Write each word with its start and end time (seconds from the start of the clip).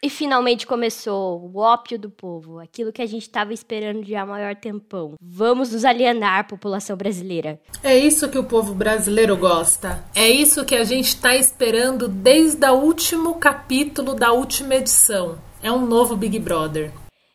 E 0.00 0.08
finalmente 0.08 0.64
começou 0.64 1.40
o 1.40 1.58
ópio 1.58 1.98
do 1.98 2.08
povo, 2.08 2.60
aquilo 2.60 2.92
que 2.92 3.02
a 3.02 3.06
gente 3.06 3.22
estava 3.22 3.52
esperando 3.52 4.04
de 4.04 4.14
há 4.14 4.24
maior 4.24 4.54
tempão. 4.54 5.14
Vamos 5.20 5.72
nos 5.72 5.84
alienar, 5.84 6.46
população 6.46 6.96
brasileira. 6.96 7.60
É 7.82 7.98
isso 7.98 8.28
que 8.28 8.38
o 8.38 8.44
povo 8.44 8.74
brasileiro 8.74 9.36
gosta. 9.36 10.04
É 10.14 10.28
isso 10.28 10.64
que 10.64 10.76
a 10.76 10.84
gente 10.84 11.08
está 11.08 11.34
esperando 11.34 12.06
desde 12.06 12.64
o 12.66 12.74
último 12.74 13.34
capítulo 13.34 14.14
da 14.14 14.30
última 14.30 14.76
edição. 14.76 15.36
É 15.60 15.72
um 15.72 15.84
novo 15.84 16.16
Big 16.16 16.38
Brother. 16.38 16.92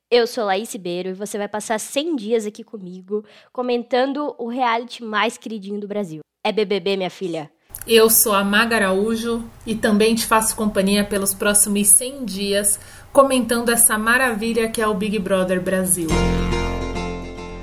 Eu 0.10 0.26
sou 0.26 0.46
Laís 0.46 0.72
Ribeiro 0.72 1.10
e 1.10 1.14
você 1.14 1.38
vai 1.38 1.50
passar 1.50 1.78
100 1.78 2.16
dias 2.16 2.46
aqui 2.46 2.64
comigo 2.64 3.26
comentando 3.52 4.34
o 4.38 4.48
reality 4.48 5.04
mais 5.04 5.38
queridinho 5.38 5.82
do 5.82 5.88
Brasil. 5.88 6.22
É 6.46 6.52
BBB, 6.52 6.96
minha 6.96 7.10
filha. 7.10 7.52
Eu 7.86 8.10
sou 8.10 8.34
a 8.34 8.44
Maga 8.44 8.78
Araújo 8.78 9.44
e 9.66 9.76
também 9.76 10.16
te 10.16 10.26
faço 10.26 10.56
companhia 10.56 11.04
pelos 11.04 11.34
próximos 11.34 11.88
100 11.90 12.24
dias 12.24 12.80
comentando 13.12 13.70
essa 13.70 13.98
maravilha 13.98 14.70
que 14.70 14.82
é 14.82 14.88
o 14.88 14.94
Big 14.94 15.20
Brother 15.20 15.62
Brasil. 15.62 16.08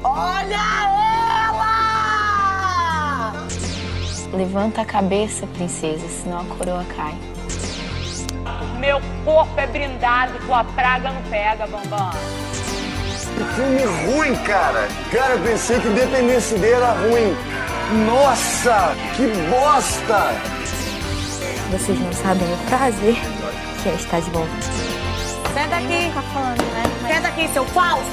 Olha 0.05 0.61
ela! 1.48 3.33
Levanta 4.33 4.83
a 4.83 4.84
cabeça, 4.84 5.47
princesa, 5.48 6.07
senão 6.09 6.41
a 6.41 6.45
coroa 6.45 6.84
cai. 6.97 7.17
Meu 8.79 9.01
corpo 9.25 9.59
é 9.59 9.67
brindado, 9.67 10.33
tua 10.47 10.65
praga 10.65 11.11
não 11.11 11.23
pega, 11.25 11.67
Bambam. 11.67 12.11
Que 13.37 13.45
filme 13.55 13.83
ruim, 13.84 14.34
cara. 14.45 14.87
Cara, 15.11 15.34
eu 15.34 15.41
pensei 15.41 15.81
que 15.81 15.89
Independência 15.89 16.59
Day 16.59 16.73
era 16.73 16.92
ruim. 16.92 17.34
Nossa, 18.07 18.95
que 19.17 19.27
bosta! 19.51 20.31
Vocês 21.73 21.98
não 21.98 22.12
sabem 22.12 22.47
o 22.53 22.69
prazer 22.69 23.15
que 23.83 23.89
é 23.89 23.95
estar 23.95 24.21
de 24.21 24.31
volta. 24.31 24.53
Senta 25.53 25.77
aqui. 25.77 26.15
Tá 26.15 26.23
falando, 26.23 26.62
né? 26.73 27.15
Senta 27.15 27.29
aqui, 27.29 27.48
seu 27.48 27.65
falso. 27.67 28.05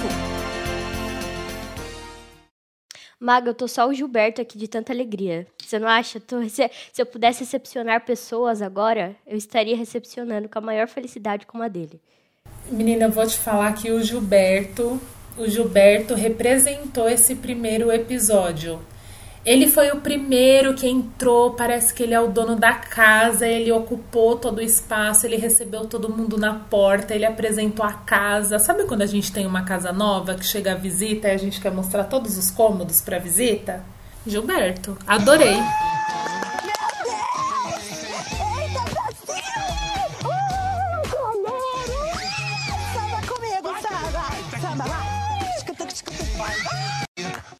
Maga, 3.20 3.50
eu 3.50 3.54
tô 3.54 3.68
só 3.68 3.88
o 3.88 3.94
Gilberto 3.94 4.42
aqui 4.42 4.58
de 4.58 4.68
tanta 4.68 4.92
alegria. 4.94 5.46
Você 5.64 5.78
não 5.78 5.88
acha? 5.88 6.20
Tô- 6.20 6.42
se, 6.50 6.70
se 6.92 7.02
eu 7.02 7.06
pudesse 7.06 7.42
recepcionar 7.42 8.06
pessoas 8.06 8.62
agora, 8.62 9.16
eu 9.28 9.38
estaria 9.38 9.76
recepcionando 9.76 10.48
com 10.50 10.58
a 10.58 10.62
maior 10.62 10.88
felicidade 10.88 11.46
como 11.46 11.64
a 11.64 11.68
dele. 11.68 12.00
Menina, 12.72 13.06
eu 13.06 13.12
vou 13.12 13.26
te 13.28 13.38
falar 13.38 13.74
que 13.74 13.92
o 13.92 14.02
Gilberto, 14.04 15.00
o 15.38 15.48
Gilberto 15.48 16.14
representou 16.16 17.08
esse 17.10 17.36
primeiro 17.36 17.92
episódio. 17.92 18.80
Ele 19.48 19.66
foi 19.66 19.90
o 19.92 20.02
primeiro 20.02 20.74
que 20.74 20.86
entrou, 20.86 21.52
parece 21.54 21.94
que 21.94 22.04
ele 22.04 22.14
é 22.14 22.20
o 22.20 22.28
dono 22.28 22.58
da 22.58 22.74
casa, 22.74 23.48
ele 23.48 23.72
ocupou 23.72 24.36
todo 24.36 24.58
o 24.58 24.62
espaço, 24.62 25.26
ele 25.26 25.38
recebeu 25.38 25.86
todo 25.86 26.10
mundo 26.10 26.38
na 26.38 26.54
porta, 26.54 27.16
ele 27.16 27.26
apresentou 27.26 27.86
a 27.86 27.94
casa. 27.94 28.60
Sabe 28.60 28.84
quando 28.84 29.04
a 29.04 29.06
gente 29.06 29.32
tem 29.32 29.46
uma 29.46 29.64
casa 29.64 29.94
nova 29.94 30.36
que 30.36 30.46
chega 30.46 30.74
a 30.74 30.76
visita 30.76 31.30
e 31.30 31.32
a 31.32 31.38
gente 31.38 31.62
quer 31.62 31.72
mostrar 31.72 32.04
todos 32.04 32.38
os 32.38 32.52
cômodos 32.52 33.00
para 33.00 33.20
visita? 33.20 33.82
Gilberto, 34.26 34.98
adorei. 35.08 35.56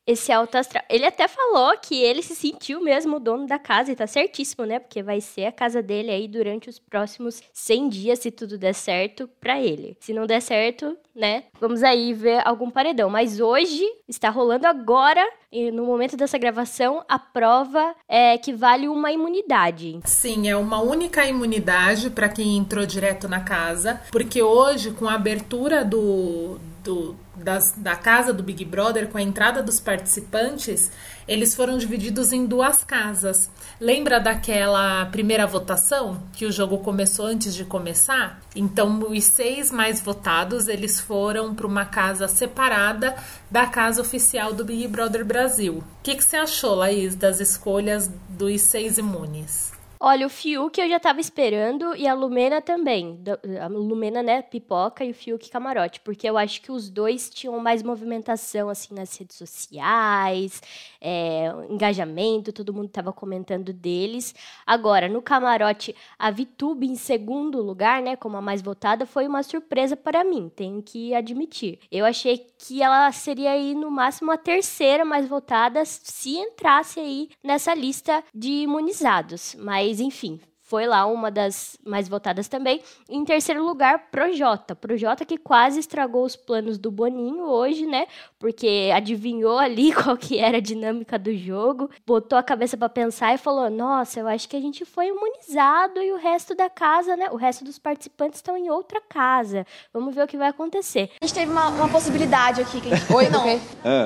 Esse 0.08 0.32
alto 0.32 0.58
astral. 0.58 0.86
Ele 0.90 1.06
até 1.06 1.28
falou 1.28 1.78
que 1.78 2.02
ele 2.02 2.24
se 2.24 2.34
sentiu 2.34 2.80
mesmo 2.82 3.18
o 3.18 3.20
dono 3.20 3.46
da 3.46 3.60
casa 3.60 3.92
e 3.92 3.96
tá 3.96 4.08
certíssimo, 4.08 4.66
né? 4.66 4.80
Porque 4.80 5.04
vai 5.04 5.20
ser 5.20 5.48
a 5.48 5.52
casa 5.52 5.84
dele 5.84 6.10
aí 6.10 6.30
durante 6.30 6.70
os 6.70 6.80
próximos 6.80 7.44
100 7.52 7.90
dias, 7.90 8.20
se 8.20 8.32
tudo 8.32 8.58
der 8.58 8.74
certo, 8.74 9.30
pra 9.42 9.62
ele. 9.62 9.98
Se 10.00 10.14
não 10.14 10.26
der 10.26 10.42
certo, 10.42 10.98
né? 11.14 11.44
Vamos 11.60 11.84
aí 11.84 12.14
ver 12.14 12.42
algum 12.48 12.72
paredão. 12.72 13.10
Mas 13.10 13.42
hoje 13.42 13.84
está 14.08 14.30
rolando 14.30 14.66
agora, 14.66 15.28
e 15.52 15.72
no 15.72 15.86
momento 15.86 16.16
dessa 16.16 16.38
gravação, 16.38 17.04
a 17.10 17.20
prova 17.20 17.94
é 18.08 18.38
que 18.38 18.54
vale 18.54 18.88
uma 18.88 19.12
imunidade. 19.12 20.00
Sim, 20.06 20.48
é 20.48 20.56
uma 20.56 20.80
única 20.80 21.26
imunidade 21.26 22.10
para 22.10 22.30
quem 22.30 22.58
entrou 22.58 22.86
direto 22.86 23.28
na 23.28 23.42
casa, 23.42 24.02
porque 24.10 24.42
hoje, 24.42 24.92
com 24.92 25.10
a 25.10 25.16
abertura 25.16 25.84
do, 25.84 26.60
do- 26.88 27.16
das- 27.36 27.74
da 27.76 27.96
casa 27.98 28.32
do 28.32 28.42
Big 28.42 28.64
Brother, 28.64 29.10
com 29.10 29.18
a 29.18 29.22
entrada 29.22 29.62
dos 29.62 29.80
participantes, 29.80 30.90
eles 31.28 31.54
foram 31.54 31.78
divididos 31.78 32.32
em 32.32 32.46
duas 32.46 32.82
casas. 32.84 33.50
Lembra 33.80 34.20
daquela 34.20 35.06
primeira 35.08 35.46
votação 35.46 36.24
que 36.34 36.46
o 36.46 36.52
jogo 36.52 36.78
começou 36.80 37.26
antes 37.26 37.54
de 37.54 37.66
começar? 37.66 38.40
Então, 38.56 39.00
os 39.10 39.24
seis 39.26 39.70
mais 39.70 40.00
votados 40.00 40.70
eles 40.70 41.00
foram 41.00 41.54
para 41.54 41.68
uma 41.68 41.86
casa 41.86 42.28
separada 42.28 43.16
da 43.52 43.68
casa 43.68 44.02
oficial 44.02 44.54
do 44.54 44.64
Big 44.64 44.88
Brother 44.88 45.26
Brasil. 45.26 45.80
O 45.80 45.84
que, 46.02 46.16
que 46.16 46.24
você 46.24 46.38
achou, 46.38 46.74
Laís, 46.74 47.16
das 47.16 47.42
escolhas 47.42 48.10
dos 48.30 48.62
seis 48.62 48.98
imunes? 48.98 49.77
Olha, 50.00 50.28
o 50.28 50.30
Fiuk 50.30 50.80
eu 50.80 50.88
já 50.88 51.00
tava 51.00 51.20
esperando 51.20 51.96
e 51.96 52.08
a 52.08 52.14
Lumena 52.14 52.62
também. 52.62 53.20
A 53.62 53.68
Lumena, 53.68 54.22
né, 54.22 54.42
pipoca 54.42 55.04
e 55.04 55.12
o 55.12 55.14
Fiuk 55.14 55.50
camarote. 55.50 56.00
Porque 56.02 56.30
eu 56.30 56.38
acho 56.38 56.62
que 56.62 56.72
os 56.72 56.90
dois 56.90 57.30
tinham 57.30 57.60
mais 57.60 57.82
movimentação, 57.82 58.70
assim, 58.70 58.94
nas 58.94 59.18
redes 59.18 59.36
sociais, 59.36 60.62
é, 61.02 61.52
engajamento, 61.70 62.54
todo 62.54 62.74
mundo 62.74 62.90
tava 62.90 63.12
comentando 63.12 63.74
deles. 63.74 64.36
Agora, 64.66 65.08
no 65.10 65.22
camarote, 65.22 65.96
a 66.18 66.30
Vitube 66.30 66.86
em 66.88 66.96
segundo 66.96 67.62
lugar, 67.62 68.02
né, 68.02 68.16
como 68.16 68.38
a 68.38 68.42
mais 68.42 68.62
votada, 68.62 69.06
foi 69.06 69.28
uma 69.28 69.42
surpresa 69.44 69.96
para 69.96 70.24
mim, 70.24 70.52
tenho 70.56 70.82
que 70.82 71.14
admitir. 71.14 71.80
Eu 71.92 72.06
achei 72.06 72.46
que 72.58 72.82
ela 72.82 73.12
seria 73.12 73.52
aí, 73.52 73.74
no 73.74 73.90
máximo, 73.90 74.32
a 74.32 74.38
terceira 74.38 75.04
mais 75.04 75.28
votada 75.28 75.84
se 75.86 76.38
entrasse 76.38 77.00
aí 77.00 77.30
nessa 77.44 77.74
lista 77.74 78.24
de 78.34 78.64
imunizados. 78.64 79.56
Mas, 79.56 79.87
enfim, 79.92 80.40
foi 80.68 80.86
lá 80.86 81.06
uma 81.06 81.32
das 81.32 81.80
mais 81.86 82.10
votadas 82.10 82.50
também. 82.50 82.82
Em 83.10 83.24
terceiro 83.24 83.66
lugar, 83.66 84.10
Projota. 84.12 84.76
Projota 84.76 85.24
que 85.24 85.38
quase 85.38 85.80
estragou 85.80 86.26
os 86.26 86.36
planos 86.36 86.78
do 86.78 86.92
Boninho 86.92 87.46
hoje, 87.46 87.86
né? 87.86 88.06
Porque 88.38 88.92
adivinhou 88.94 89.58
ali 89.58 89.94
qual 89.94 90.18
que 90.18 90.38
era 90.38 90.58
a 90.58 90.62
dinâmica 90.62 91.18
do 91.18 91.34
jogo, 91.36 91.90
botou 92.06 92.38
a 92.38 92.44
cabeça 92.44 92.76
pra 92.76 92.90
pensar 92.90 93.34
e 93.34 93.38
falou: 93.38 93.70
"Nossa, 93.70 94.20
eu 94.20 94.28
acho 94.28 94.50
que 94.50 94.58
a 94.58 94.62
gente 94.62 94.84
foi 94.84 95.08
imunizado 95.08 96.02
e 96.02 96.12
o 96.12 96.18
resto 96.18 96.54
da 96.54 96.70
casa, 96.70 97.16
né? 97.16 97.30
O 97.32 97.38
resto 97.38 97.64
dos 97.64 97.80
participantes 97.80 98.40
estão 98.40 98.58
em 98.58 98.70
outra 98.70 99.00
casa. 99.00 99.66
Vamos 99.94 100.14
ver 100.14 100.24
o 100.24 100.28
que 100.28 100.38
vai 100.38 100.50
acontecer". 100.50 101.12
A 101.22 101.26
gente 101.26 101.34
teve 101.34 101.50
uma, 101.50 101.70
uma 101.70 101.88
possibilidade 101.88 102.62
aqui. 102.62 102.82
Que 102.82 102.92
a 102.94 102.96
gente... 102.98 103.08
Oi, 103.16 103.30
não. 103.30 103.46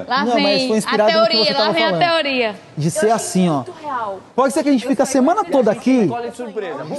Lá 0.07 0.25
Não, 0.25 0.39
mas 0.39 0.61
vem 0.61 0.81
foi 0.81 1.01
a 1.01 1.05
teoria, 1.07 1.57
lá 1.57 1.71
vem 1.71 1.83
a 1.83 1.89
falando. 1.89 1.99
teoria. 2.07 2.55
De 2.77 2.91
ser 2.91 3.09
assim, 3.09 3.49
ó. 3.49 3.63
Real. 3.81 4.19
Pode 4.35 4.53
ser 4.53 4.61
que 4.61 4.69
a 4.69 4.71
gente 4.71 4.85
fique 4.87 5.01
a 5.01 5.05
semana 5.05 5.43
toda 5.43 5.71
aqui 5.71 6.07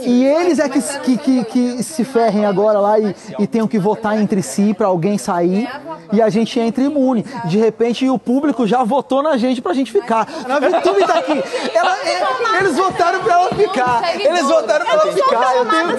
e 0.02 0.24
eles 0.24 0.58
é 0.58 0.68
que, 0.68 0.80
que, 0.80 1.16
que, 1.18 1.44
que 1.44 1.82
se 1.82 2.04
ferrem 2.04 2.44
agora 2.46 2.78
lá 2.80 2.98
e, 2.98 3.14
e 3.38 3.46
tenham 3.46 3.66
que 3.68 3.78
votar 3.78 4.18
entre 4.20 4.42
si 4.42 4.74
pra 4.74 4.86
alguém 4.88 5.18
sair 5.18 5.68
e 6.12 6.20
a 6.22 6.28
gente 6.28 6.58
entre 6.58 6.84
imune. 6.84 7.24
De 7.46 7.58
repente 7.58 8.08
o 8.08 8.18
público 8.18 8.66
já 8.66 8.82
votou 8.84 9.22
na 9.22 9.36
gente 9.36 9.60
pra 9.62 9.72
gente 9.72 9.90
ficar. 9.92 10.26
A 10.48 10.60
Vitube 10.60 11.04
tá 11.06 11.18
aqui. 11.18 11.42
Ela- 11.74 11.96
é- 12.04 12.58
eles 12.60 12.76
votaram 12.76 13.20
pra 13.20 13.34
ela 13.34 13.48
ficar. 13.50 14.02
Eles 14.20 14.42
votaram 14.42 14.84
pra 14.86 14.94
ela 14.94 15.12
ficar. 15.12 15.56
Eu 15.56 15.66
tenho, 15.66 15.90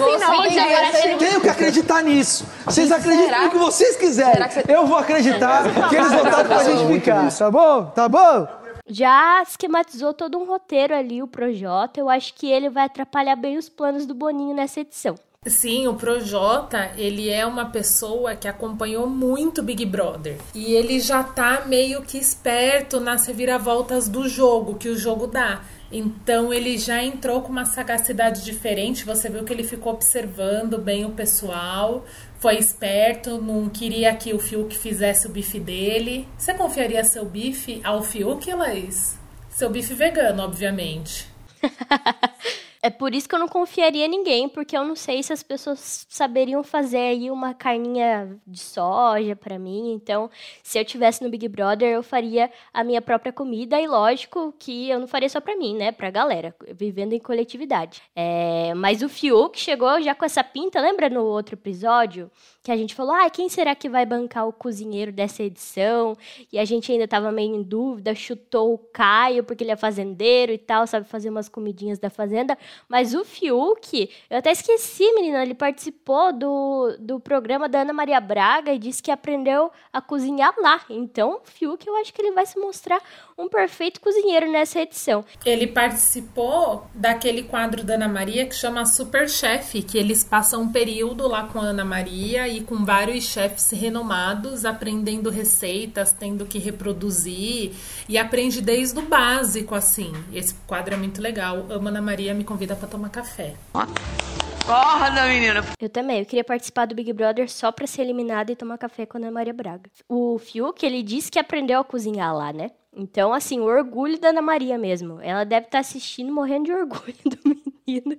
eu 1.12 1.18
tenho 1.18 1.40
que 1.40 1.48
acreditar 1.48 2.02
nisso. 2.02 2.44
Vocês 2.64 2.90
acreditam 2.92 3.44
no 3.44 3.50
que 3.50 3.58
vocês 3.58 3.96
quiserem. 3.96 4.46
Eu 4.68 4.86
vou 4.86 4.96
acreditar 4.98 5.62
que 5.88 5.96
eles 5.96 6.12
votaram 6.12 6.44
pra 6.48 6.64
gente 6.64 6.86
ficar. 6.92 7.30
Tá 7.30 7.50
bom? 7.50 7.84
Tá 7.94 8.08
bom? 8.08 8.46
Já 8.86 9.42
esquematizou 9.42 10.12
todo 10.12 10.38
um 10.38 10.44
roteiro 10.44 10.94
ali, 10.94 11.22
o 11.22 11.26
Projota. 11.26 11.98
Eu 11.98 12.08
acho 12.08 12.34
que 12.34 12.50
ele 12.50 12.68
vai 12.68 12.84
atrapalhar 12.84 13.36
bem 13.36 13.56
os 13.56 13.68
planos 13.68 14.04
do 14.04 14.14
Boninho 14.14 14.54
nessa 14.54 14.80
edição. 14.80 15.14
Sim, 15.46 15.88
o 15.88 15.94
Projota, 15.94 16.90
ele 16.96 17.28
é 17.28 17.44
uma 17.44 17.66
pessoa 17.66 18.34
que 18.34 18.48
acompanhou 18.48 19.06
muito 19.06 19.62
Big 19.62 19.84
Brother. 19.84 20.38
E 20.54 20.72
ele 20.72 20.98
já 21.00 21.22
tá 21.22 21.64
meio 21.66 22.02
que 22.02 22.16
esperto 22.16 22.98
nas 22.98 23.26
reviravoltas 23.26 24.08
do 24.08 24.26
jogo, 24.26 24.76
que 24.76 24.88
o 24.88 24.96
jogo 24.96 25.26
dá. 25.26 25.62
Então 25.92 26.52
ele 26.52 26.78
já 26.78 27.02
entrou 27.04 27.42
com 27.42 27.52
uma 27.52 27.66
sagacidade 27.66 28.42
diferente. 28.42 29.04
Você 29.04 29.28
viu 29.28 29.44
que 29.44 29.52
ele 29.52 29.64
ficou 29.64 29.92
observando 29.92 30.78
bem 30.78 31.04
o 31.04 31.10
pessoal, 31.10 32.04
foi 32.44 32.58
esperto, 32.58 33.40
não 33.40 33.70
queria 33.70 34.14
que 34.14 34.34
o 34.34 34.38
Fiuk 34.38 34.76
fizesse 34.76 35.26
o 35.26 35.30
bife 35.30 35.58
dele. 35.58 36.28
Você 36.36 36.52
confiaria 36.52 37.02
seu 37.02 37.24
bife 37.24 37.80
ao 37.82 38.02
Fiuk, 38.02 38.52
Laís? 38.52 39.18
Seu 39.48 39.70
bife 39.70 39.94
vegano, 39.94 40.42
obviamente. 40.42 41.26
É 42.84 42.90
por 42.90 43.14
isso 43.14 43.26
que 43.26 43.34
eu 43.34 43.38
não 43.38 43.48
confiaria 43.48 44.04
em 44.04 44.10
ninguém, 44.10 44.46
porque 44.46 44.76
eu 44.76 44.84
não 44.84 44.94
sei 44.94 45.22
se 45.22 45.32
as 45.32 45.42
pessoas 45.42 46.06
saberiam 46.06 46.62
fazer 46.62 46.98
aí 46.98 47.30
uma 47.30 47.54
carninha 47.54 48.38
de 48.46 48.60
soja 48.60 49.34
para 49.34 49.58
mim. 49.58 49.94
Então, 49.94 50.30
se 50.62 50.78
eu 50.78 50.84
tivesse 50.84 51.24
no 51.24 51.30
Big 51.30 51.48
Brother, 51.48 51.88
eu 51.88 52.02
faria 52.02 52.50
a 52.74 52.84
minha 52.84 53.00
própria 53.00 53.32
comida 53.32 53.80
e 53.80 53.86
lógico 53.88 54.54
que 54.58 54.90
eu 54.90 55.00
não 55.00 55.06
faria 55.06 55.30
só 55.30 55.40
para 55.40 55.56
mim, 55.56 55.74
né, 55.74 55.92
pra 55.92 56.10
galera, 56.10 56.54
vivendo 56.74 57.14
em 57.14 57.18
coletividade. 57.18 58.02
É, 58.14 58.74
mas 58.74 59.00
o 59.00 59.08
Fiuk 59.08 59.58
chegou 59.58 60.02
já 60.02 60.14
com 60.14 60.26
essa 60.26 60.44
pinta, 60.44 60.78
lembra 60.78 61.08
no 61.08 61.24
outro 61.24 61.54
episódio 61.54 62.30
que 62.62 62.70
a 62.70 62.76
gente 62.76 62.94
falou: 62.94 63.14
"Ah, 63.14 63.30
quem 63.30 63.48
será 63.48 63.74
que 63.74 63.88
vai 63.88 64.04
bancar 64.04 64.46
o 64.46 64.52
cozinheiro 64.52 65.10
dessa 65.10 65.42
edição?" 65.42 66.14
E 66.52 66.58
a 66.58 66.64
gente 66.66 66.92
ainda 66.92 67.08
tava 67.08 67.32
meio 67.32 67.54
em 67.54 67.62
dúvida, 67.62 68.14
chutou 68.14 68.74
o 68.74 68.78
Caio 68.78 69.42
porque 69.42 69.64
ele 69.64 69.70
é 69.70 69.76
fazendeiro 69.76 70.52
e 70.52 70.58
tal, 70.58 70.86
sabe 70.86 71.08
fazer 71.08 71.30
umas 71.30 71.48
comidinhas 71.48 71.98
da 71.98 72.10
fazenda, 72.10 72.58
mas 72.88 73.14
o 73.14 73.24
Fiuk, 73.24 74.10
eu 74.30 74.38
até 74.38 74.52
esqueci, 74.52 75.04
menina, 75.14 75.42
ele 75.42 75.54
participou 75.54 76.32
do, 76.32 76.96
do 76.98 77.20
programa 77.20 77.68
da 77.68 77.80
Ana 77.80 77.92
Maria 77.92 78.20
Braga 78.20 78.72
e 78.72 78.78
disse 78.78 79.02
que 79.02 79.10
aprendeu 79.10 79.70
a 79.92 80.00
cozinhar 80.00 80.54
lá. 80.58 80.80
Então, 80.90 81.40
o 81.42 81.50
Fiuk, 81.50 81.86
eu 81.86 81.96
acho 81.96 82.12
que 82.12 82.20
ele 82.20 82.32
vai 82.32 82.46
se 82.46 82.58
mostrar 82.58 83.00
um 83.36 83.48
perfeito 83.48 84.00
cozinheiro 84.00 84.50
nessa 84.50 84.80
edição. 84.80 85.24
Ele 85.44 85.66
participou 85.66 86.86
daquele 86.94 87.42
quadro 87.42 87.82
da 87.82 87.94
Ana 87.94 88.08
Maria 88.08 88.46
que 88.46 88.54
chama 88.54 88.86
Super 88.86 89.28
Chef, 89.28 89.82
que 89.82 89.98
eles 89.98 90.22
passam 90.22 90.62
um 90.62 90.72
período 90.72 91.26
lá 91.26 91.48
com 91.48 91.58
a 91.58 91.64
Ana 91.64 91.84
Maria 91.84 92.46
e 92.48 92.60
com 92.60 92.84
vários 92.84 93.24
chefs 93.24 93.70
renomados, 93.70 94.64
aprendendo 94.64 95.30
receitas, 95.30 96.12
tendo 96.12 96.46
que 96.46 96.58
reproduzir 96.58 97.72
e 98.08 98.16
aprende 98.16 98.60
desde 98.60 98.98
o 98.98 99.02
básico, 99.02 99.74
assim. 99.74 100.12
Esse 100.32 100.54
quadro 100.66 100.94
é 100.94 100.96
muito 100.96 101.20
legal. 101.20 101.66
Ama 101.70 101.90
Ana 101.90 102.02
Maria 102.02 102.34
me 102.34 102.44
convida 102.64 102.76
para 102.76 102.88
tomar 102.88 103.10
café. 103.10 103.54
Acorda, 103.74 105.26
menina. 105.26 105.62
Eu 105.78 105.88
também, 105.90 106.20
eu 106.20 106.26
queria 106.26 106.44
participar 106.44 106.86
do 106.86 106.94
Big 106.94 107.12
Brother 107.12 107.50
só 107.50 107.70
pra 107.70 107.86
ser 107.86 108.02
eliminada 108.02 108.50
e 108.50 108.56
tomar 108.56 108.78
café 108.78 109.04
com 109.04 109.18
a 109.18 109.20
Ana 109.20 109.30
Maria 109.30 109.52
Braga. 109.52 109.90
O 110.08 110.38
Fiuk, 110.38 110.84
ele 110.84 111.02
disse 111.02 111.30
que 111.30 111.38
aprendeu 111.38 111.80
a 111.80 111.84
cozinhar 111.84 112.34
lá, 112.34 112.52
né? 112.52 112.70
Então, 112.96 113.34
assim, 113.34 113.60
o 113.60 113.64
orgulho 113.64 114.18
da 114.18 114.28
Ana 114.28 114.40
Maria 114.40 114.78
mesmo. 114.78 115.20
Ela 115.20 115.44
deve 115.44 115.66
estar 115.66 115.80
assistindo 115.80 116.32
morrendo 116.32 116.64
de 116.64 116.72
orgulho 116.72 117.14
do 117.26 117.38
menino. 117.44 118.16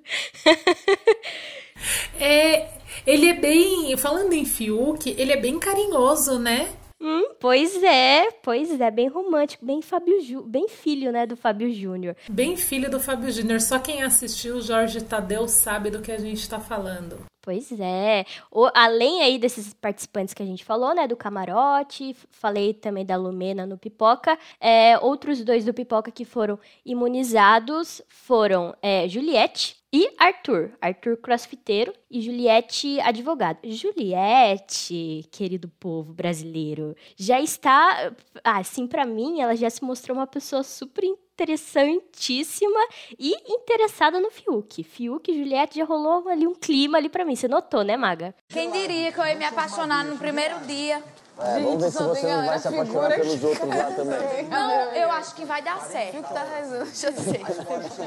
é, 2.20 2.70
ele 3.08 3.30
é 3.30 3.34
bem. 3.34 3.98
Falando 3.98 4.34
em 4.34 4.46
Fiuk, 4.46 5.16
ele 5.18 5.32
é 5.32 5.38
bem 5.38 5.58
carinhoso, 5.58 6.38
né? 6.38 6.70
Hum, 7.00 7.36
pois 7.40 7.84
é, 7.84 8.32
pois 8.42 8.80
é, 8.80 8.90
bem 8.90 9.08
romântico, 9.08 9.66
bem 9.66 9.82
Fábio 9.82 10.22
Ju, 10.22 10.42
bem 10.42 10.68
filho, 10.68 11.12
né, 11.12 11.26
do 11.26 11.36
Fábio 11.36 11.72
Júnior. 11.74 12.16
Bem 12.30 12.56
filho 12.56 12.90
do 12.90 13.00
Fábio 13.00 13.32
Júnior. 13.32 13.62
Só 13.62 13.78
quem 13.80 14.02
assistiu 14.02 14.56
o 14.56 14.62
Jorge 14.62 15.02
Tadeu 15.04 15.48
sabe 15.48 15.90
do 15.90 16.02
que 16.02 16.12
a 16.12 16.18
gente 16.18 16.50
tá 16.50 16.60
falando. 16.60 17.26
Pois 17.46 17.72
é. 17.80 18.26
O, 18.50 18.68
além 18.74 19.22
aí 19.22 19.38
desses 19.38 19.72
participantes 19.72 20.34
que 20.34 20.42
a 20.42 20.46
gente 20.48 20.66
falou, 20.66 20.96
né, 20.96 21.08
do 21.08 21.16
camarote, 21.16 22.16
falei 22.32 22.74
também 22.74 23.06
da 23.06 23.16
Lumena 23.16 23.68
no 23.68 23.78
Pipoca, 23.78 24.36
é, 24.60 24.98
outros 24.98 25.44
dois 25.44 25.64
do 25.64 25.72
Pipoca 25.72 26.10
que 26.10 26.26
foram 26.26 26.58
imunizados 26.84 28.02
foram 28.10 28.76
é, 28.82 29.08
Juliette 29.08 29.78
e 29.94 30.10
Arthur. 30.18 30.72
Arthur 30.82 31.18
crossfiteiro 31.18 31.94
e 32.10 32.20
Juliette 32.20 33.00
advogado. 33.02 33.60
Juliette, 33.64 35.28
querido 35.30 35.70
povo 35.80 36.14
brasileiro, 36.14 36.96
já 37.16 37.40
está, 37.40 38.12
assim, 38.44 38.88
para 38.88 39.06
mim, 39.06 39.40
ela 39.40 39.56
já 39.56 39.70
se 39.70 39.84
mostrou 39.84 40.18
uma 40.18 40.26
pessoa 40.26 40.64
super 40.64 41.06
interessantíssima 41.36 42.80
e 43.20 43.36
interessada 43.48 44.20
no 44.20 44.32
Fiuk. 44.32 44.84
Fiuk 44.84 45.30
e 45.30 45.38
Juliette 45.38 45.78
já 45.78 45.86
rolou 45.86 46.28
ali 46.30 46.48
um 46.48 46.56
clima 46.56 46.98
ali 46.98 47.10
para 47.10 47.26
mim. 47.26 47.36
Você 47.36 47.48
notou, 47.48 47.84
né, 47.84 47.98
Maga? 47.98 48.34
Quem 48.48 48.72
diria 48.72 49.12
que 49.12 49.20
eu 49.20 49.26
ia 49.26 49.36
me 49.36 49.46
apaixonar 49.46 50.06
no 50.06 50.18
primeiro 50.18 50.58
dia? 50.66 51.04
É, 51.38 51.60
vamos 51.60 51.84
ver 51.84 51.92
se 51.92 52.04
você 52.04 52.28
não 52.28 52.46
vai 52.46 52.60
se 52.60 52.68
apaixonar 52.68 53.16
pelos 53.16 53.44
outros 53.44 53.68
lá 53.70 53.92
também. 53.96 54.44
Não, 54.48 54.72
eu 54.94 55.12
acho 55.12 55.36
que 55.36 55.44
vai 55.44 55.62
dar 55.62 55.82
certo. 55.82 56.22
tá 56.34 56.44
rezando, 56.44 56.86
deixa 56.86 57.08
eu 57.08 57.14
dizer. 57.14 57.42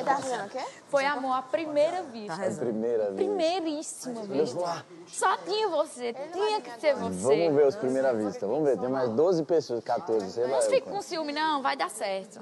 Tá 0.04 0.48
quê? 0.50 0.64
Foi 0.88 1.04
amor 1.04 1.34
à 1.34 1.42
primeira 1.42 2.02
vista. 2.04 2.34
A 2.34 2.50
primeira 2.50 3.04
vez. 3.10 3.16
Primeiríssima 3.16 4.22
vista. 4.22 4.84
Só 5.06 5.36
tinha 5.38 5.69
você, 5.69 6.14
tinha 6.32 6.60
que 6.60 6.80
ser 6.80 6.94
você. 6.94 7.19
Vamos 7.19 7.54
ver 7.54 7.66
os 7.66 7.76
primeira 7.76 8.14
vista. 8.14 8.46
Vamos 8.46 8.69
ver, 8.69 8.78
tem 8.78 8.88
mais 8.88 9.10
12 9.10 9.44
pessoas, 9.44 9.84
14, 9.84 10.30
sei 10.32 10.44
lá. 10.44 10.56
Não 10.56 10.62
fique 10.62 10.88
com 10.88 11.02
ciúme, 11.02 11.32
não, 11.32 11.62
vai 11.62 11.76
dar 11.76 11.90
certo. 11.90 12.40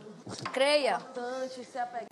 Creia. 0.53 0.99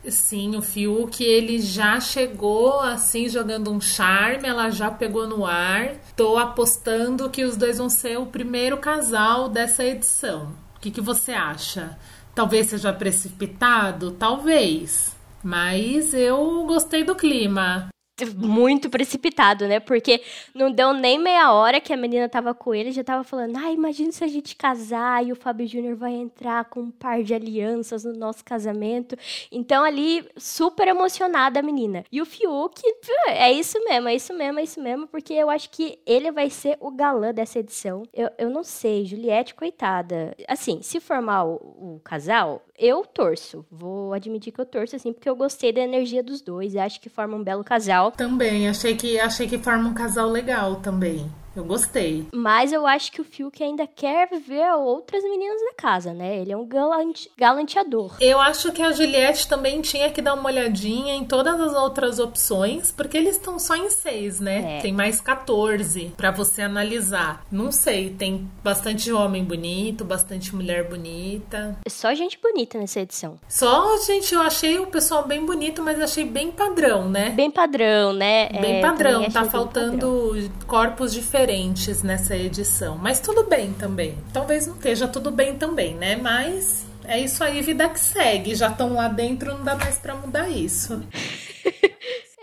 Sim, 0.09 0.57
o 0.57 0.63
Fiuk, 0.63 1.23
ele 1.25 1.61
já 1.61 1.99
chegou 2.01 2.79
assim, 2.81 3.29
jogando 3.29 3.73
um 3.73 3.81
charme, 3.81 4.49
ela 4.49 4.71
já 4.71 4.91
pegou 4.91 5.27
no 5.27 5.45
ar. 5.45 5.97
Tô 6.17 6.37
apostando 6.39 7.29
que 7.29 7.45
os 7.45 7.57
dois 7.57 7.79
vão 7.79 7.89
ser 7.89 8.19
o 8.19 8.27
primeiro 8.27 8.64
casal 8.79 9.49
dessa 9.49 9.85
edição. 9.85 10.53
O 10.77 10.81
que, 10.81 10.91
que 10.91 11.01
você 11.01 11.33
acha? 11.33 11.99
Talvez 12.35 12.69
seja 12.69 12.93
precipitado? 12.93 14.11
Talvez. 14.13 15.15
Mas 15.43 16.15
eu 16.15 16.65
gostei 16.67 17.05
do 17.05 17.15
clima 17.15 17.89
muito 18.37 18.89
precipitado, 18.89 19.67
né? 19.67 19.81
Porque 19.81 20.23
não 20.55 20.71
deu 20.71 20.93
nem 20.93 21.19
meia 21.19 21.53
hora 21.53 21.81
que 21.81 21.93
a 21.93 21.97
menina 21.97 22.29
tava 22.29 22.55
com 22.55 22.75
ele, 22.75 22.93
já 22.93 23.03
tava 23.03 23.25
falando: 23.25 23.57
"Ah, 23.57 23.73
imagina 23.73 24.13
se 24.13 24.23
a 24.23 24.29
gente 24.29 24.55
casar 24.55 25.27
e 25.27 25.33
o 25.33 25.37
Fábio 25.37 25.67
Júnior 25.67 25.97
vai 25.97 26.13
entrar 26.13 26.65
com 26.67 26.81
um 26.81 26.91
par 26.91 27.23
de 27.23 27.35
alianças 27.35 28.05
no 28.05 28.13
nosso 28.13 28.45
casamento". 28.45 29.17
Então 29.51 29.83
ali 29.83 30.25
super 30.37 30.87
emocionada 30.87 31.59
a 31.59 31.63
menina. 31.63 32.05
E 32.13 32.21
o 32.23 32.27
Fiuk, 32.27 32.81
é 33.27 33.51
isso 33.53 33.83
mesmo, 33.85 34.09
é 34.09 34.15
isso 34.15 34.35
mesmo, 34.35 34.61
é 34.61 34.63
isso 34.63 34.81
mesmo, 34.81 35.07
porque 35.09 35.33
eu 35.33 35.51
acho 35.51 35.71
que 35.71 35.99
ele 36.07 36.31
vai 36.31 36.49
ser 36.51 36.77
o 36.81 36.91
galã 36.91 37.33
dessa 37.33 37.59
edição. 37.59 38.05
Eu, 38.13 38.31
eu 38.39 38.51
não 38.51 38.63
sei, 38.63 39.05
Juliette, 39.05 39.55
coitada. 39.55 40.37
Assim, 40.47 40.81
se 40.83 41.01
formar 41.01 41.45
o, 41.45 41.55
o 41.97 42.01
casal, 42.05 42.63
eu 42.79 43.05
torço. 43.05 43.65
Vou 43.71 44.13
admitir 44.13 44.53
que 44.53 44.61
eu 44.61 44.67
torço, 44.67 44.97
assim, 44.97 45.13
porque 45.13 45.29
eu 45.29 45.37
gostei 45.37 45.73
da 45.73 45.81
energia 45.81 46.23
dos 46.23 46.41
dois. 46.41 46.77
Acho 46.77 47.01
que 47.01 47.09
forma 47.09 47.37
um 47.37 47.43
belo 47.43 47.65
casal. 47.65 48.04
Também, 48.11 48.69
achei 48.69 48.97
que, 48.97 49.19
achei 49.19 49.47
que 49.47 49.59
forma 49.59 49.89
um 49.89 49.95
casal 49.95 50.29
legal 50.29 50.77
também. 50.77 51.31
Eu 51.57 51.65
gostei. 51.65 52.27
Mas 52.33 52.73
eu 52.73 52.87
acho 52.87 53.13
que 53.13 53.21
o 53.21 53.25
Fiuk 53.25 53.63
ainda 53.63 53.87
quer 53.87 54.29
ver 54.41 54.73
outras 54.75 55.23
meninas 55.23 55.61
na 55.63 55.75
casa, 55.75 56.13
né? 56.13 56.39
Ele 56.39 56.53
é 56.53 56.57
um 56.57 56.67
galante, 56.67 57.31
galanteador. 57.39 58.17
Eu 58.21 58.41
acho 58.41 58.73
que 58.73 58.83
a 58.83 58.93
Juliette 58.93 59.47
também 59.47 59.81
tinha 59.81 60.11
que 60.11 60.21
dar 60.21 60.35
uma 60.35 60.49
olhadinha 60.49 61.15
em 61.15 61.25
todas 61.25 61.61
as 61.61 61.75
outras 61.75 62.19
opções, 62.19 62.91
porque 62.91 63.17
eles 63.17 63.37
estão 63.37 63.59
só 63.59 63.77
em 63.77 63.89
seis, 63.89 64.41
né? 64.41 64.79
É. 64.79 64.81
Tem 64.81 64.93
mais 64.93 65.21
14 65.21 66.13
para 66.17 66.31
você 66.31 66.63
analisar. 66.63 67.45
Não 67.51 67.71
sei, 67.71 68.11
tem 68.11 68.51
bastante 68.63 69.13
homem 69.13 69.45
bonito, 69.45 70.05
bastante 70.05 70.55
mulher 70.55 70.89
bonita. 70.89 71.79
Só 71.89 72.13
gente 72.15 72.39
bonita 72.43 72.79
nessa 72.79 73.01
edição. 73.01 73.39
Só, 73.49 73.97
gente, 74.05 74.35
eu 74.35 74.41
achei 74.41 74.79
o 74.79 74.87
pessoal 74.87 75.27
bem 75.27 75.45
bonito, 75.45 75.83
mas 75.83 76.01
achei 76.01 76.25
bem 76.25 76.51
padrão, 76.51 77.09
né? 77.09 77.31
Bem 77.31 77.51
padrão, 77.51 78.13
né? 78.13 78.49
Bem 78.49 78.79
é, 78.79 78.81
padrão. 78.81 79.31
Tá 79.31 79.45
faltando 79.45 80.31
padrão. 80.31 80.51
corpos 80.67 81.13
diferentes 81.13 81.44
diferentes 81.45 82.03
nessa 82.03 82.35
edição. 82.35 82.97
Mas 82.97 83.21
tudo 83.21 83.45
bem 83.45 83.73
também. 83.75 84.17
Talvez 84.33 84.67
não 84.67 84.77
esteja 84.77 85.07
tudo 85.07 85.31
bem 85.31 85.57
também, 85.57 85.95
né? 85.95 86.17
Mas 86.17 86.87
é 87.05 87.21
isso 87.21 87.45
aí, 87.45 87.61
vida 87.61 87.87
que 87.89 88.01
segue. 88.01 88.55
Já 88.55 88.69
estão 88.69 88.95
lá 88.95 89.09
dentro, 89.09 89.53
não 89.53 89.63
dá 89.63 89.77
mais 89.77 89.99
para 89.99 90.15
mudar 90.15 90.49
isso. 90.49 91.03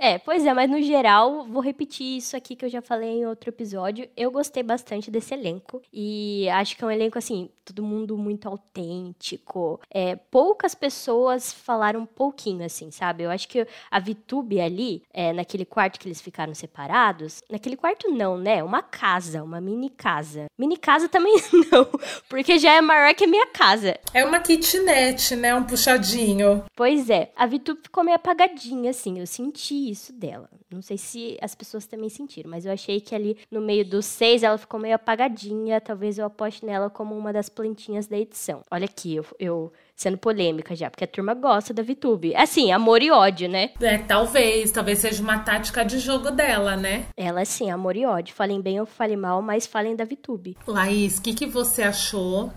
É, 0.04 0.18
pois 0.18 0.44
é, 0.48 0.52
mas 0.52 0.68
no 0.68 0.82
geral, 0.82 1.46
vou 1.46 1.62
repetir 1.62 2.18
isso 2.18 2.36
aqui 2.36 2.56
que 2.56 2.66
eu 2.66 2.70
já 2.70 2.82
falei 2.82 3.20
em 3.20 3.26
outro 3.28 3.52
episódio. 3.52 4.10
Eu 4.18 4.32
gostei 4.32 4.64
bastante 4.64 5.12
desse 5.12 5.36
elenco. 5.36 5.80
E 5.94 6.50
acho 6.50 6.76
que 6.76 6.84
é 6.84 6.88
um 6.88 6.90
elenco, 6.90 7.20
assim, 7.20 7.52
todo 7.64 7.84
mundo 7.84 8.18
muito 8.18 8.50
autêntico. 8.50 9.80
É, 9.94 10.16
poucas 10.16 10.74
pessoas 10.74 11.54
falaram 11.54 12.00
um 12.00 12.06
pouquinho, 12.08 12.66
assim, 12.66 12.90
sabe? 12.90 13.22
Eu 13.22 13.30
acho 13.30 13.48
que 13.48 13.68
a 13.92 14.00
Vitube 14.00 14.60
ali, 14.60 15.04
é, 15.14 15.32
naquele 15.34 15.66
quarto 15.66 16.00
que 16.00 16.08
eles 16.08 16.20
ficaram 16.20 16.56
separados, 16.56 17.44
naquele 17.48 17.78
quarto 17.78 18.10
não, 18.10 18.40
né? 18.40 18.64
Uma 18.64 18.82
casa, 18.82 19.44
uma 19.44 19.62
mini 19.62 19.92
casa. 19.92 20.46
Mini 20.58 20.78
casa 20.78 21.08
também 21.08 21.36
não, 21.72 21.88
porque 22.28 22.58
já 22.58 22.74
é 22.74 22.82
maior 22.82 23.14
que 23.14 23.26
a 23.26 23.28
minha 23.28 23.46
casa. 23.48 24.00
É 24.16 24.26
uma 24.26 24.40
kitnet, 24.40 25.36
né? 25.36 25.54
Um 25.54 25.64
puxadinho. 25.64 26.64
Pois 26.76 27.08
é. 27.08 27.32
A 27.36 27.46
Vitube 27.46 27.82
ficou 27.84 28.04
meio 28.04 28.16
apagadinha, 28.16 28.90
assim. 28.90 29.20
Eu 29.20 29.28
senti 29.28 29.91
isso 29.92 30.14
dela. 30.14 30.50
Não 30.70 30.82
sei 30.82 30.98
se 30.98 31.38
as 31.42 31.54
pessoas 31.54 31.86
também 31.86 32.10
sentiram, 32.10 32.50
mas 32.50 32.66
eu 32.66 32.72
achei 32.72 33.00
que 33.02 33.14
ali 33.14 33.38
no 33.52 33.62
meio 33.62 33.86
dos 33.86 34.06
seis 34.06 34.44
ela 34.44 34.58
ficou 34.58 34.80
meio 34.80 34.96
apagadinha. 34.96 35.82
Talvez 35.82 36.18
eu 36.18 36.26
aposte 36.26 36.66
nela 36.66 36.90
como 36.90 37.16
uma 37.18 37.34
das 37.34 37.50
plantinhas 37.50 38.08
da 38.08 38.18
edição. 38.18 38.64
Olha 38.72 38.86
aqui, 38.86 39.16
eu, 39.16 39.26
eu 39.40 39.74
sendo 39.96 40.18
polêmica 40.18 40.76
já, 40.76 40.90
porque 40.90 41.04
a 41.04 41.08
turma 41.08 41.34
gosta 41.34 41.74
da 41.74 41.84
VTube. 41.84 42.36
Assim, 42.36 42.72
amor 42.72 43.04
e 43.04 43.12
ódio, 43.12 43.48
né? 43.48 43.72
É, 43.80 43.98
talvez, 43.98 44.72
talvez 44.72 45.00
seja 45.00 45.22
uma 45.22 45.40
tática 45.40 45.84
de 45.84 46.00
jogo 46.00 46.32
dela, 46.32 46.76
né? 46.76 47.06
Ela 47.16 47.46
sim, 47.46 47.70
amor 47.70 47.96
e 47.96 48.06
ódio. 48.06 48.34
Falem 48.34 48.62
bem 48.62 48.80
ou 48.80 48.86
falem 48.86 49.18
mal, 49.18 49.42
mas 49.42 49.68
falem 49.68 49.96
da 49.96 50.06
VTube. 50.06 50.58
Laís, 50.66 51.18
o 51.18 51.22
que, 51.22 51.34
que 51.34 51.46
você 51.46 51.84
achou? 51.84 52.52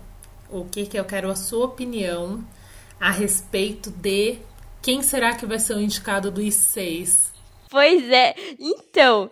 O 0.49 0.65
que 0.65 0.85
que 0.85 0.97
eu 0.97 1.05
quero 1.05 1.29
a 1.29 1.35
sua 1.35 1.65
opinião 1.65 2.43
a 2.99 3.11
respeito 3.11 3.91
de 3.91 4.37
Quem 4.85 5.01
será 5.01 5.35
que 5.35 5.47
vai 5.47 5.57
ser 5.57 5.73
o 5.73 5.81
indicado 5.81 6.29
dos 6.29 6.53
seis? 6.53 7.33
Pois 7.71 8.07
é. 8.07 8.35
Então, 8.59 9.31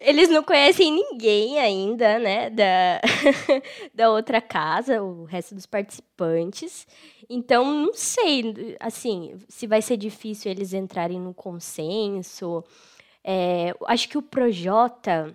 eles 0.00 0.28
não 0.28 0.42
conhecem 0.42 0.92
ninguém 0.92 1.60
ainda, 1.60 2.18
né, 2.18 2.50
da, 2.50 3.00
da 3.94 4.10
outra 4.10 4.40
casa, 4.40 5.00
o 5.00 5.22
resto 5.22 5.54
dos 5.54 5.66
participantes. 5.66 6.84
Então, 7.30 7.64
não 7.64 7.94
sei, 7.94 8.76
assim, 8.80 9.36
se 9.48 9.68
vai 9.68 9.80
ser 9.80 9.96
difícil 9.96 10.50
eles 10.50 10.72
entrarem 10.72 11.20
no 11.20 11.32
consenso. 11.32 12.64
É, 13.22 13.72
acho 13.86 14.08
que 14.08 14.18
o 14.18 14.22
Projota 14.22 15.32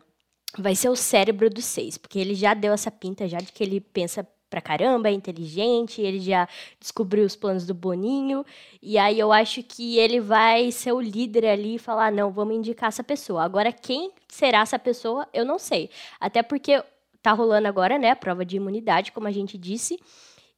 vai 0.58 0.76
ser 0.76 0.90
o 0.90 0.96
cérebro 0.98 1.50
dos 1.50 1.64
seis, 1.64 1.98
porque 1.98 2.20
ele 2.20 2.36
já 2.36 2.54
deu 2.54 2.74
essa 2.74 2.92
pinta 2.92 3.30
já 3.30 3.38
de 3.38 3.54
que 3.54 3.64
ele 3.64 3.80
pensa 3.80 4.28
pra 4.54 4.62
caramba, 4.62 5.10
é 5.10 5.12
inteligente, 5.12 6.00
ele 6.00 6.20
já 6.20 6.48
descobriu 6.80 7.26
os 7.26 7.36
planos 7.36 7.66
do 7.66 7.74
Boninho, 7.74 8.46
e 8.80 9.00
aí 9.00 9.18
eu 9.18 9.32
acho 9.32 9.64
que 9.64 9.98
ele 9.98 10.20
vai 10.20 10.72
ser 10.72 10.92
o 10.92 11.02
líder 11.02 11.48
ali 11.48 11.76
e 11.76 11.80
falar, 11.80 12.12
não, 12.12 12.30
vamos 12.30 12.56
indicar 12.56 12.90
essa 12.90 13.04
pessoa. 13.04 13.44
Agora, 13.44 13.72
quem 13.72 14.12
será 14.28 14.60
essa 14.60 14.78
pessoa, 14.78 15.28
eu 15.34 15.44
não 15.44 15.58
sei. 15.58 15.90
Até 16.20 16.44
porque 16.44 16.84
tá 17.20 17.32
rolando 17.32 17.68
agora, 17.68 17.98
né, 17.98 18.12
a 18.12 18.16
prova 18.16 18.46
de 18.46 18.58
imunidade, 18.58 19.12
como 19.12 19.28
a 19.28 19.32
gente 19.32 19.58
disse, 19.58 20.00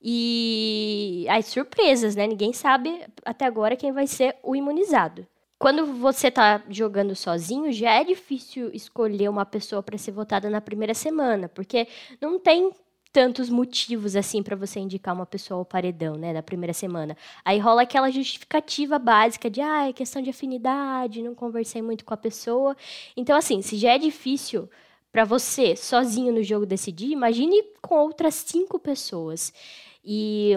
e 0.02 1.26
as 1.30 1.46
surpresas, 1.46 2.18
né? 2.18 2.28
Ninguém 2.28 2.52
sabe 2.52 3.02
até 3.24 3.46
agora 3.46 3.78
quem 3.78 3.94
vai 3.94 4.08
ser 4.08 4.36
o 4.44 4.58
imunizado. 4.58 5.26
Quando 5.58 5.86
você 5.86 6.30
tá 6.30 6.62
jogando 6.70 7.16
sozinho, 7.16 7.72
já 7.72 7.94
é 7.94 8.04
difícil 8.04 8.70
escolher 8.74 9.30
uma 9.30 9.46
pessoa 9.46 9.82
para 9.82 9.98
ser 9.98 10.12
votada 10.12 10.50
na 10.50 10.60
primeira 10.60 10.94
semana, 10.94 11.48
porque 11.48 11.88
não 12.20 12.38
tem 12.38 12.72
tantos 13.16 13.50
motivos 13.50 14.14
assim 14.14 14.44
para 14.44 14.58
você 14.58 14.78
indicar 14.78 15.16
uma 15.16 15.26
pessoa 15.26 15.60
ao 15.60 15.64
paredão, 15.64 16.16
né, 16.16 16.34
na 16.34 16.44
primeira 16.44 16.74
semana. 16.74 17.16
Aí 17.46 17.58
rola 17.60 17.84
aquela 17.84 18.12
justificativa 18.12 19.00
básica 19.00 19.50
de, 19.50 19.62
ah, 19.62 19.88
é 19.88 19.94
questão 19.94 20.22
de 20.22 20.30
afinidade, 20.30 21.22
não 21.22 21.34
conversei 21.34 21.82
muito 21.82 22.04
com 22.04 22.14
a 22.14 22.18
pessoa. 22.18 22.76
Então 23.16 23.38
assim, 23.38 23.62
se 23.62 23.78
já 23.78 23.94
é 23.94 23.98
difícil 23.98 24.70
para 25.14 25.24
você 25.24 25.78
sozinho 25.78 26.34
no 26.34 26.44
jogo 26.44 26.66
decidir, 26.66 27.10
imagine 27.10 27.64
com 27.82 27.96
outras 27.96 28.36
cinco 28.36 28.78
pessoas. 28.78 29.54
E 30.04 30.52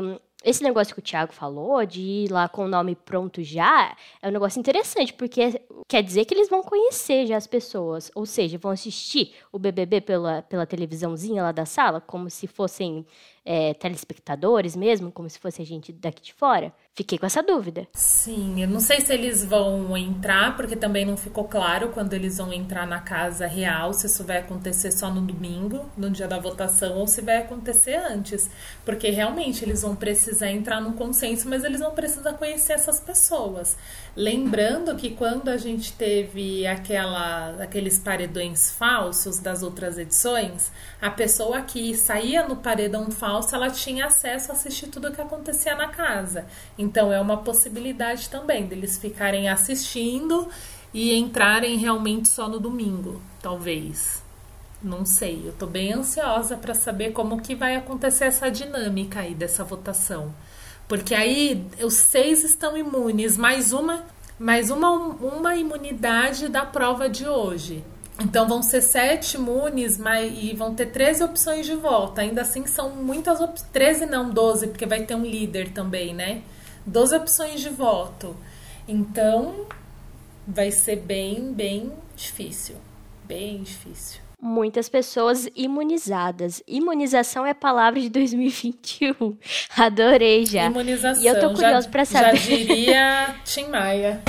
esse 0.45 0.63
negócio 0.63 0.95
que 0.95 1.01
o 1.01 1.03
Thiago 1.03 1.33
falou, 1.33 1.85
de 1.85 2.01
ir 2.01 2.31
lá 2.31 2.49
com 2.49 2.65
o 2.65 2.69
nome 2.69 2.95
pronto 2.95 3.43
já, 3.43 3.97
é 4.23 4.29
um 4.29 4.31
negócio 4.31 4.61
interessante, 4.61 5.13
porque 5.13 5.61
quer 5.89 6.03
dizer 6.03 6.25
que 6.25 6.35
eles 6.35 6.49
vão 6.49 6.63
conhecer 6.63 7.27
já 7.27 7.37
as 7.37 7.47
pessoas. 7.47 8.11
Ou 8.15 8.25
seja, 8.25 8.57
vão 8.57 8.71
assistir 8.71 9.35
o 9.51 9.59
BBB 9.59 10.01
pela, 10.01 10.43
pela 10.43 10.65
televisãozinha 10.65 11.43
lá 11.43 11.51
da 11.51 11.67
sala, 11.67 12.01
como 12.01 12.31
se 12.31 12.47
fossem 12.47 13.05
é, 13.45 13.75
telespectadores 13.75 14.77
mesmo, 14.77 15.11
como 15.11 15.29
se 15.29 15.39
fosse 15.39 15.61
a 15.61 15.67
gente 15.67 15.93
daqui 15.93 16.23
de 16.23 16.33
fora? 16.33 16.73
Fiquei 16.99 17.17
com 17.17 17.27
essa 17.27 17.41
dúvida. 17.41 17.87
Sim, 17.95 18.61
eu 18.61 18.67
não 18.67 18.81
sei 18.81 19.01
se 19.01 19.15
eles 19.15 19.45
vão 19.45 19.97
entrar, 19.97 20.57
porque 20.57 20.75
também 20.75 21.07
não 21.07 21.17
ficou 21.17 21.45
claro 21.45 21.91
quando 21.91 22.13
eles 22.13 22.39
vão 22.39 22.53
entrar 22.53 22.89
na 22.89 22.99
casa 22.99 23.47
real, 23.47 23.93
se 23.93 24.07
isso 24.07 24.25
vai 24.25 24.39
acontecer 24.39 24.91
só 24.91 25.09
no 25.09 25.21
domingo, 25.21 25.89
no 25.97 26.11
dia 26.11 26.27
da 26.27 26.41
votação, 26.41 26.97
ou 26.97 27.07
se 27.07 27.21
vai 27.21 27.37
acontecer 27.37 27.95
antes. 27.95 28.51
Porque 28.85 29.11
realmente 29.11 29.65
eles 29.65 29.83
vão 29.83 29.95
precisar 29.95 30.51
entrar 30.51 30.81
num 30.81 30.95
consenso, 30.95 31.49
mas 31.49 31.63
eles 31.63 31.79
vão 31.79 31.93
precisar 31.93 32.33
conhecer 32.33 32.73
essas 32.73 32.99
pessoas. 32.99 33.77
Lembrando 34.17 34.97
que 34.97 35.11
quando 35.11 35.51
a 35.51 35.57
gente 35.57 35.93
teve 35.93 36.67
aquela, 36.67 37.63
aqueles 37.63 37.97
paredões 38.01 38.73
falsos 38.73 39.39
das 39.39 39.63
outras 39.63 39.99
edições, 39.99 40.73
a 41.01 41.11
pessoa 41.11 41.63
que 41.63 41.95
saía 41.95 42.43
no 42.43 42.57
paredão 42.57 43.09
falso, 43.09 43.55
ela 43.55 43.71
tinha 43.71 44.07
acesso 44.07 44.51
a 44.51 44.55
assistir 44.57 44.89
tudo 44.89 45.07
o 45.07 45.13
que 45.13 45.21
acontecia 45.21 45.77
na 45.77 45.87
casa. 45.87 46.45
Então 46.77 46.88
é 46.97 47.21
uma 47.21 47.39
possibilidade 47.39 48.29
também 48.29 48.67
deles 48.67 48.99
ficarem 48.99 49.49
assistindo 49.49 50.49
e 50.93 51.15
entrarem 51.15 51.77
realmente 51.77 52.29
só 52.29 52.49
no 52.49 52.59
domingo, 52.59 53.21
talvez. 53.43 54.23
Não 54.83 55.05
sei, 55.05 55.43
eu 55.45 55.53
tô 55.53 55.67
bem 55.67 55.93
ansiosa 55.93 56.57
para 56.57 56.75
saber 56.75 57.13
como 57.13 57.41
que 57.41 57.55
vai 57.55 57.75
acontecer 57.75 58.25
essa 58.25 58.51
dinâmica 58.51 59.21
aí 59.21 59.35
dessa 59.35 59.65
votação. 59.65 60.33
Porque 60.87 61.15
aí 61.15 61.67
os 61.83 61.95
seis 61.95 62.45
estão 62.45 62.77
imunes, 62.77 63.37
mais 63.37 63.73
uma, 63.73 64.05
mais 64.39 64.71
uma, 64.71 64.91
uma 64.91 65.57
imunidade 65.57 66.49
da 66.49 66.65
prova 66.65 67.09
de 67.09 67.29
hoje. 67.29 67.85
Então 68.21 68.49
vão 68.49 68.63
ser 68.63 68.81
sete 68.81 69.37
imunes 69.37 69.97
mas, 69.97 70.33
e 70.43 70.55
vão 70.55 70.75
ter 70.75 70.87
13 70.87 71.25
opções 71.25 71.67
de 71.67 71.75
volta. 71.75 72.23
Ainda 72.23 72.43
assim 72.43 72.67
são 72.67 72.91
muitas 72.91 73.41
opções. 73.41 73.71
13 73.73 74.07
não, 74.07 74.31
12, 74.31 74.69
porque 74.69 74.87
vai 74.87 75.03
ter 75.05 75.15
um 75.15 75.25
líder 75.25 75.71
também, 75.71 76.15
né? 76.15 76.43
12 76.87 77.17
opções 77.17 77.61
de 77.61 77.69
voto. 77.69 78.37
Então 78.87 79.67
vai 80.47 80.71
ser 80.71 80.97
bem, 80.97 81.53
bem 81.53 81.93
difícil. 82.17 82.77
Bem 83.25 83.63
difícil 83.63 84.29
muitas 84.41 84.89
pessoas 84.89 85.49
imunizadas. 85.55 86.63
Imunização 86.67 87.45
é 87.45 87.53
palavra 87.53 88.01
de 88.01 88.09
2021. 88.09 89.37
Adorei 89.77 90.47
já. 90.47 90.67
Imunização. 90.67 91.23
E 91.23 91.27
eu 91.27 91.41
tô 91.41 91.53
curiosa 91.55 91.89
para 91.89 92.05
saber. 92.05 92.37
Já 92.37 92.57
diria 92.57 93.35
Tim 93.45 93.67
Maia. 93.67 94.23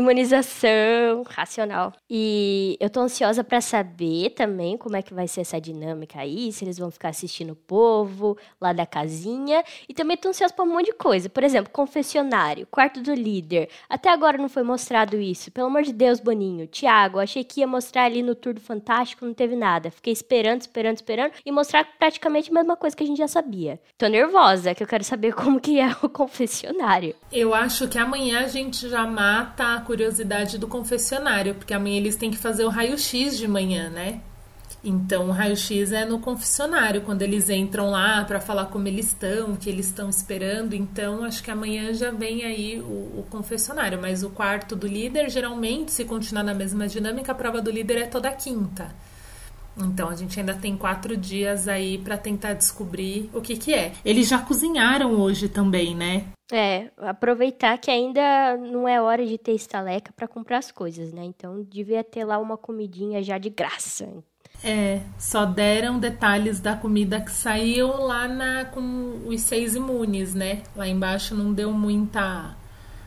Imunização 0.00 1.22
racional. 1.28 1.92
E 2.08 2.76
eu 2.80 2.88
tô 2.88 3.00
ansiosa 3.00 3.44
para 3.44 3.60
saber 3.60 4.30
também 4.30 4.78
como 4.78 4.96
é 4.96 5.02
que 5.02 5.12
vai 5.12 5.28
ser 5.28 5.42
essa 5.42 5.60
dinâmica 5.60 6.20
aí, 6.20 6.50
se 6.52 6.64
eles 6.64 6.78
vão 6.78 6.90
ficar 6.90 7.10
assistindo 7.10 7.50
o 7.52 7.56
povo 7.56 8.36
lá 8.58 8.72
da 8.72 8.86
casinha. 8.86 9.62
E 9.86 9.92
também 9.92 10.16
tô 10.16 10.30
ansiosa 10.30 10.54
pra 10.54 10.64
um 10.64 10.68
monte 10.68 10.86
de 10.86 10.94
coisa. 10.94 11.28
Por 11.28 11.44
exemplo, 11.44 11.70
confessionário, 11.70 12.66
quarto 12.66 13.02
do 13.02 13.12
líder. 13.12 13.68
Até 13.88 14.08
agora 14.08 14.38
não 14.38 14.48
foi 14.48 14.62
mostrado 14.62 15.20
isso. 15.20 15.50
Pelo 15.50 15.66
amor 15.66 15.82
de 15.82 15.92
Deus, 15.92 16.18
Boninho. 16.18 16.66
Tiago, 16.66 17.18
achei 17.18 17.44
que 17.44 17.60
ia 17.60 17.66
mostrar 17.66 18.04
ali 18.04 18.22
no 18.22 18.34
Tour 18.34 18.54
do 18.54 18.60
Fantástico, 18.60 19.26
não 19.26 19.34
teve 19.34 19.54
nada. 19.54 19.90
Fiquei 19.90 20.12
esperando, 20.12 20.62
esperando, 20.62 20.96
esperando 20.96 21.32
e 21.44 21.52
mostrar 21.52 21.84
praticamente 21.98 22.50
a 22.50 22.54
mesma 22.54 22.76
coisa 22.76 22.96
que 22.96 23.04
a 23.04 23.06
gente 23.06 23.18
já 23.18 23.28
sabia. 23.28 23.78
Tô 23.98 24.06
nervosa, 24.08 24.74
que 24.74 24.82
eu 24.82 24.86
quero 24.86 25.04
saber 25.04 25.34
como 25.36 25.60
que 25.60 25.78
é 25.78 25.94
o 26.02 26.08
confessionário. 26.08 27.14
Eu 27.30 27.54
acho 27.54 27.86
que 27.86 27.98
amanhã 27.98 28.40
a 28.40 28.48
gente 28.48 28.88
já 28.88 29.06
mata 29.06 29.74
a 29.74 29.80
curiosidade 29.90 30.56
do 30.56 30.68
confessionário, 30.68 31.56
porque 31.56 31.74
amanhã 31.74 31.96
eles 31.96 32.14
têm 32.14 32.30
que 32.30 32.36
fazer 32.36 32.64
o 32.64 32.68
raio-x 32.68 33.36
de 33.36 33.48
manhã, 33.48 33.90
né? 33.90 34.20
Então, 34.84 35.26
o 35.26 35.32
raio-x 35.32 35.90
é 35.90 36.04
no 36.04 36.20
confessionário, 36.20 37.00
quando 37.00 37.22
eles 37.22 37.50
entram 37.50 37.90
lá 37.90 38.24
para 38.24 38.40
falar 38.40 38.66
como 38.66 38.86
eles 38.86 39.06
estão, 39.06 39.50
o 39.50 39.56
que 39.56 39.68
eles 39.68 39.86
estão 39.86 40.08
esperando. 40.08 40.74
Então, 40.74 41.24
acho 41.24 41.42
que 41.42 41.50
amanhã 41.50 41.92
já 41.92 42.12
vem 42.12 42.44
aí 42.44 42.78
o, 42.78 43.18
o, 43.18 43.26
confessionário. 43.28 44.00
Mas 44.00 44.22
o 44.22 44.30
quarto 44.30 44.76
do 44.76 44.86
líder, 44.86 45.28
geralmente, 45.28 45.90
se 45.90 46.04
continuar 46.04 46.44
na 46.44 46.54
mesma 46.54 46.86
dinâmica, 46.86 47.32
a 47.32 47.34
prova 47.34 47.60
do 47.60 47.68
líder 47.68 47.98
é 47.98 48.06
toda 48.06 48.30
quinta. 48.30 48.94
Então, 49.76 50.08
a 50.08 50.14
gente 50.14 50.38
ainda 50.38 50.54
tem 50.54 50.76
quatro 50.76 51.16
dias 51.16 51.68
aí 51.68 51.98
para 51.98 52.16
tentar 52.16 52.54
descobrir 52.54 53.30
o 53.32 53.40
que, 53.40 53.56
que 53.56 53.72
é. 53.72 53.92
Eles 54.04 54.28
já 54.28 54.38
cozinharam 54.38 55.12
hoje 55.12 55.48
também, 55.48 55.94
né? 55.94 56.24
É, 56.52 56.90
aproveitar 56.98 57.78
que 57.78 57.90
ainda 57.90 58.56
não 58.56 58.88
é 58.88 59.00
hora 59.00 59.24
de 59.24 59.38
ter 59.38 59.52
estaleca 59.52 60.12
para 60.12 60.26
comprar 60.26 60.58
as 60.58 60.72
coisas, 60.72 61.12
né? 61.12 61.22
Então 61.24 61.62
devia 61.62 62.02
ter 62.02 62.24
lá 62.24 62.38
uma 62.38 62.56
comidinha 62.56 63.22
já 63.22 63.38
de 63.38 63.48
graça. 63.50 64.08
É, 64.62 65.00
só 65.18 65.46
deram 65.46 65.98
detalhes 65.98 66.60
da 66.60 66.76
comida 66.76 67.20
que 67.20 67.30
saiu 67.30 67.96
lá 67.96 68.28
na 68.28 68.64
com 68.64 69.22
os 69.26 69.40
seis 69.42 69.74
imunes, 69.74 70.34
né? 70.34 70.62
Lá 70.76 70.86
embaixo 70.86 71.34
não 71.34 71.52
deu 71.52 71.72
muita 71.72 72.56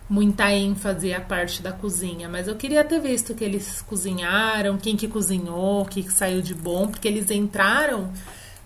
muita 0.09 0.51
ênfase 0.51 1.13
a 1.13 1.21
parte 1.21 1.61
da 1.61 1.71
cozinha, 1.71 2.27
mas 2.27 2.47
eu 2.47 2.55
queria 2.55 2.83
ter 2.83 2.99
visto 2.99 3.33
que 3.33 3.43
eles 3.43 3.81
cozinharam, 3.81 4.77
quem 4.77 4.95
que 4.95 5.07
cozinhou, 5.07 5.81
o 5.81 5.85
que, 5.85 6.03
que 6.03 6.11
saiu 6.11 6.41
de 6.41 6.53
bom, 6.53 6.87
porque 6.87 7.07
eles 7.07 7.31
entraram, 7.31 8.11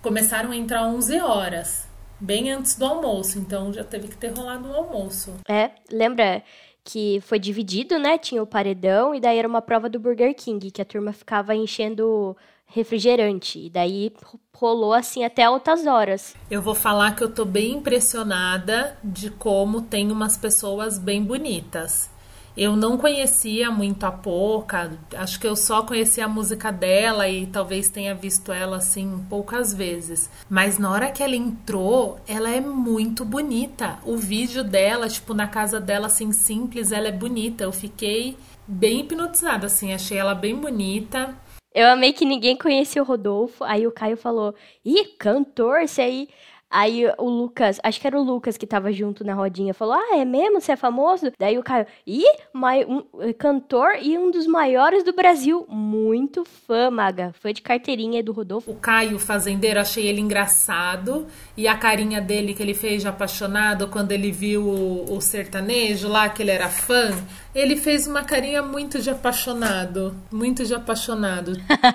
começaram 0.02 0.50
a 0.50 0.56
entrar 0.56 0.86
11 0.86 1.20
horas 1.20 1.88
bem 2.20 2.50
antes 2.50 2.76
do 2.76 2.84
almoço, 2.84 3.38
então 3.38 3.72
já 3.72 3.84
teve 3.84 4.08
que 4.08 4.16
ter 4.16 4.36
rolado 4.36 4.68
um 4.68 4.74
almoço. 4.74 5.34
É, 5.48 5.70
lembra 5.90 6.42
que 6.84 7.20
foi 7.20 7.38
dividido, 7.38 7.98
né? 7.98 8.16
Tinha 8.18 8.42
o 8.42 8.46
paredão 8.46 9.14
e 9.14 9.20
daí 9.20 9.38
era 9.38 9.46
uma 9.46 9.60
prova 9.60 9.88
do 9.88 10.00
Burger 10.00 10.34
King, 10.34 10.70
que 10.70 10.82
a 10.82 10.84
turma 10.84 11.12
ficava 11.12 11.54
enchendo 11.54 12.36
refrigerante. 12.68 13.58
E 13.58 13.70
daí 13.70 14.12
rolou 14.54 14.92
assim 14.92 15.24
até 15.24 15.44
altas 15.44 15.86
horas. 15.86 16.34
Eu 16.50 16.62
vou 16.62 16.74
falar 16.74 17.16
que 17.16 17.24
eu 17.24 17.32
tô 17.32 17.44
bem 17.44 17.76
impressionada 17.76 18.96
de 19.02 19.30
como 19.30 19.82
tem 19.82 20.12
umas 20.12 20.36
pessoas 20.36 20.98
bem 20.98 21.22
bonitas. 21.22 22.10
Eu 22.56 22.74
não 22.74 22.98
conhecia 22.98 23.70
muito 23.70 24.04
a 24.04 24.10
Poca, 24.10 24.98
acho 25.14 25.38
que 25.38 25.46
eu 25.46 25.54
só 25.54 25.84
conhecia 25.84 26.24
a 26.24 26.28
música 26.28 26.72
dela 26.72 27.28
e 27.28 27.46
talvez 27.46 27.88
tenha 27.88 28.16
visto 28.16 28.50
ela 28.50 28.78
assim 28.78 29.24
poucas 29.30 29.72
vezes. 29.72 30.28
Mas 30.50 30.76
na 30.76 30.90
hora 30.90 31.12
que 31.12 31.22
ela 31.22 31.36
entrou, 31.36 32.18
ela 32.26 32.50
é 32.50 32.60
muito 32.60 33.24
bonita. 33.24 34.00
O 34.04 34.16
vídeo 34.16 34.64
dela, 34.64 35.08
tipo, 35.08 35.34
na 35.34 35.46
casa 35.46 35.78
dela, 35.78 36.08
assim, 36.08 36.32
simples, 36.32 36.90
ela 36.90 37.06
é 37.06 37.12
bonita. 37.12 37.62
Eu 37.62 37.70
fiquei 37.70 38.36
bem 38.66 39.02
hipnotizada, 39.02 39.66
assim, 39.66 39.92
achei 39.92 40.18
ela 40.18 40.34
bem 40.34 40.56
bonita. 40.56 41.36
Eu 41.74 41.88
amei 41.88 42.12
que 42.12 42.24
ninguém 42.24 42.56
conhecia 42.56 43.02
o 43.02 43.04
Rodolfo. 43.04 43.64
Aí 43.64 43.86
o 43.86 43.92
Caio 43.92 44.16
falou: 44.16 44.54
Ih, 44.84 45.04
cantor, 45.18 45.80
esse 45.82 46.00
aí. 46.00 46.28
Aí 46.70 47.04
o 47.16 47.28
Lucas, 47.30 47.80
acho 47.82 47.98
que 48.00 48.06
era 48.06 48.18
o 48.18 48.22
Lucas 48.22 48.56
que 48.58 48.66
tava 48.66 48.92
junto 48.92 49.24
na 49.24 49.32
rodinha, 49.34 49.72
falou: 49.72 49.94
Ah, 49.94 50.16
é 50.18 50.24
mesmo? 50.24 50.60
Você 50.60 50.72
é 50.72 50.76
famoso? 50.76 51.32
Daí 51.38 51.58
o 51.58 51.62
Caio, 51.62 51.86
ih, 52.06 52.24
mai- 52.52 52.84
um, 52.84 53.02
cantor 53.38 53.92
e 54.02 54.18
um 54.18 54.30
dos 54.30 54.46
maiores 54.46 55.02
do 55.02 55.12
Brasil. 55.14 55.64
Muito 55.68 56.44
fã, 56.66 56.90
Maga. 56.90 57.32
Foi 57.40 57.52
de 57.52 57.62
carteirinha 57.62 58.22
do 58.22 58.32
Rodolfo. 58.32 58.70
O 58.70 58.74
Caio 58.76 59.18
Fazendeiro, 59.18 59.80
achei 59.80 60.06
ele 60.06 60.20
engraçado. 60.20 61.26
E 61.56 61.66
a 61.66 61.76
carinha 61.76 62.20
dele 62.20 62.52
que 62.54 62.62
ele 62.62 62.74
fez 62.74 63.02
de 63.02 63.08
apaixonado 63.08 63.88
quando 63.88 64.12
ele 64.12 64.30
viu 64.30 64.62
o, 64.66 65.16
o 65.16 65.20
sertanejo 65.20 66.08
lá, 66.08 66.28
que 66.28 66.42
ele 66.42 66.50
era 66.50 66.68
fã. 66.68 67.10
Ele 67.54 67.76
fez 67.76 68.06
uma 68.06 68.22
carinha 68.24 68.62
muito 68.62 69.00
de 69.00 69.08
apaixonado. 69.10 70.14
Muito 70.30 70.64
de 70.64 70.74
apaixonado. 70.74 71.52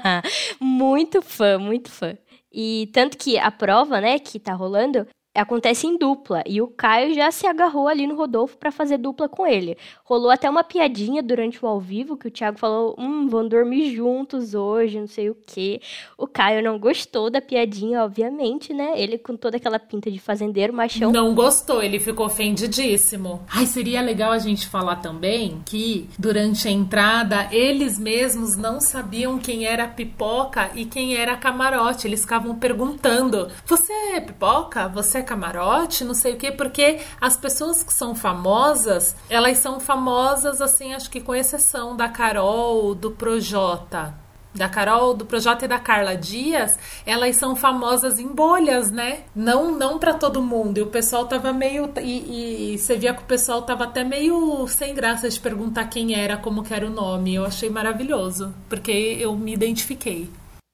muito 0.60 1.22
fã, 1.22 1.58
muito 1.58 1.92
fã. 1.92 2.18
E 2.54 2.90
tanto 2.94 3.18
que 3.18 3.38
a 3.38 3.52
prova, 3.52 4.00
né, 4.00 4.20
que 4.20 4.40
tá 4.40 4.54
rolando, 4.54 5.08
acontece 5.42 5.88
em 5.88 5.98
dupla. 5.98 6.44
E 6.46 6.62
o 6.62 6.68
Caio 6.68 7.14
já 7.14 7.32
se 7.32 7.48
agarrou 7.48 7.88
ali 7.88 8.06
no 8.06 8.16
Rodolfo 8.16 8.58
pra 8.58 8.72
fazer 8.72 8.98
dupla 8.98 9.28
com 9.28 9.48
ele. 9.48 9.78
Rolou 10.04 10.30
até 10.30 10.50
uma 10.50 10.64
piadinha 10.64 11.24
durante 11.24 11.64
o 11.64 11.68
ao 11.68 11.80
vivo 11.80 12.16
que 12.16 12.28
o 12.28 12.32
Thiago 12.32 12.60
falou: 12.60 12.96
hum, 12.98 13.28
vão 13.28 13.48
dormir 13.48 13.96
juntos 13.96 14.54
hoje, 14.54 15.00
não 15.00 15.08
sei 15.08 15.30
o 15.30 15.36
quê. 15.36 15.82
O 16.18 16.28
Caio 16.28 16.64
não 16.64 16.78
gostou 16.78 17.30
da 17.30 17.42
piadinha, 17.42 18.04
obviamente, 18.04 18.74
né? 18.74 18.94
Ele 18.96 19.18
com 19.18 19.36
toda 19.36 19.58
aquela 19.58 19.80
pinta 19.80 20.12
de 20.12 20.20
fazendeiro, 20.20 20.74
machão. 20.74 21.12
Não 21.12 21.34
gostou, 21.34 21.82
ele 21.82 22.00
ficou 22.00 22.26
ofendidíssimo. 22.26 23.44
Ai, 23.50 23.66
seria 23.66 24.02
legal 24.02 24.32
a 24.32 24.40
gente 24.40 24.68
falar 24.68 24.98
também 24.98 25.62
que 25.66 26.10
durante 26.18 26.68
a 26.68 26.72
entrada 26.72 27.48
eles 27.52 27.98
mesmos 27.98 28.56
não 28.56 28.80
sabiam 28.80 29.38
quem 29.40 29.66
era 29.66 29.88
pipoca 29.88 30.70
e 30.76 30.86
quem 30.86 31.16
era 31.16 31.36
camarote. 31.36 32.08
Eles 32.08 32.22
ficavam 32.22 32.56
perguntando: 32.56 33.48
"Você 33.66 33.92
é 34.16 34.22
pipoca? 34.22 34.88
Você 34.90 35.20
é 35.20 35.23
camarote?" 35.24 36.04
Não 36.04 36.14
sei 36.14 36.34
o 36.34 36.38
quê, 36.38 36.52
porque 36.52 37.00
as 37.20 37.36
pessoas 37.36 37.84
que 37.84 37.94
são 37.94 38.16
famosas, 38.16 39.16
elas 39.30 39.58
são 39.58 39.80
famosas 39.80 40.62
assim, 40.62 40.94
acho 40.94 41.10
que 41.10 41.22
com 41.22 41.34
exceção 41.34 41.96
da 41.96 42.10
Carol, 42.10 42.94
do 42.96 43.12
Projota 43.12 44.24
da 44.54 44.70
Carol, 44.70 45.14
do 45.14 45.26
Projota 45.26 45.66
e 45.66 45.68
da 45.68 45.80
Carla 45.80 46.16
Dias, 46.16 46.78
elas 47.06 47.36
são 47.36 47.56
famosas 47.56 48.20
em 48.20 48.28
bolhas, 48.28 48.92
né? 48.92 49.22
Não 49.36 49.72
não 49.72 49.98
para 49.98 50.14
todo 50.14 50.42
mundo. 50.42 50.78
E 50.78 50.82
o 50.82 50.88
pessoal 50.88 51.26
tava 51.26 51.52
meio 51.52 51.90
e, 52.00 52.02
e, 52.02 52.74
e, 52.74 52.78
você 52.78 52.96
via 52.96 53.14
que 53.14 53.24
o 53.24 53.26
pessoal 53.26 53.64
tava 53.64 53.86
até 53.86 54.04
meio 54.04 54.68
sem 54.68 54.94
graça 54.94 55.30
de 55.30 55.40
perguntar 55.40 55.86
quem 55.86 56.16
era, 56.16 56.38
como 56.38 56.64
que 56.64 56.74
era 56.74 56.86
o 56.86 56.90
nome. 56.90 57.36
Eu 57.36 57.46
achei 57.46 57.70
maravilhoso, 57.70 58.54
porque 58.70 58.92
eu 59.20 59.36
me 59.36 59.54
identifiquei. 59.54 60.30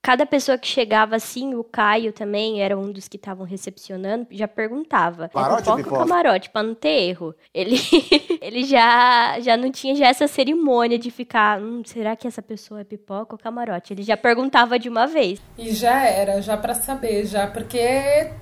Cada 0.10 0.26
pessoa 0.26 0.58
que 0.58 0.66
chegava 0.66 1.16
assim, 1.16 1.54
o 1.54 1.64
Caio 1.64 2.12
também 2.12 2.64
era 2.64 2.76
um 2.76 2.92
dos 2.92 3.08
que 3.08 3.16
estavam 3.16 3.46
recepcionando, 3.46 4.26
já 4.32 4.48
perguntava. 4.48 5.30
Camarote 5.30 5.62
pipoca 5.62 5.90
ou 5.92 6.00
camarote, 6.00 6.50
pra 6.50 6.64
não 6.64 6.74
ter 6.74 7.10
erro. 7.10 7.36
Ele, 7.54 7.76
ele 8.42 8.64
já, 8.64 9.40
já 9.40 9.56
não 9.56 9.72
tinha 9.72 9.94
já 9.94 10.08
essa 10.08 10.28
cerimônia 10.28 10.98
de 10.98 11.12
ficar, 11.12 11.62
hum, 11.62 11.84
será 11.86 12.16
que 12.16 12.28
essa 12.28 12.42
pessoa 12.42 12.82
é 12.82 12.84
pipoca 12.84 13.36
ou 13.36 13.38
camarote? 13.38 13.94
Ele 13.94 14.02
já 14.02 14.18
perguntava 14.18 14.80
de 14.80 14.90
uma 14.90 15.06
vez. 15.06 15.40
E 15.56 15.72
já 15.76 16.04
era, 16.04 16.42
já 16.42 16.58
para 16.58 16.74
saber, 16.74 17.28
já, 17.28 17.46
porque 17.46 17.78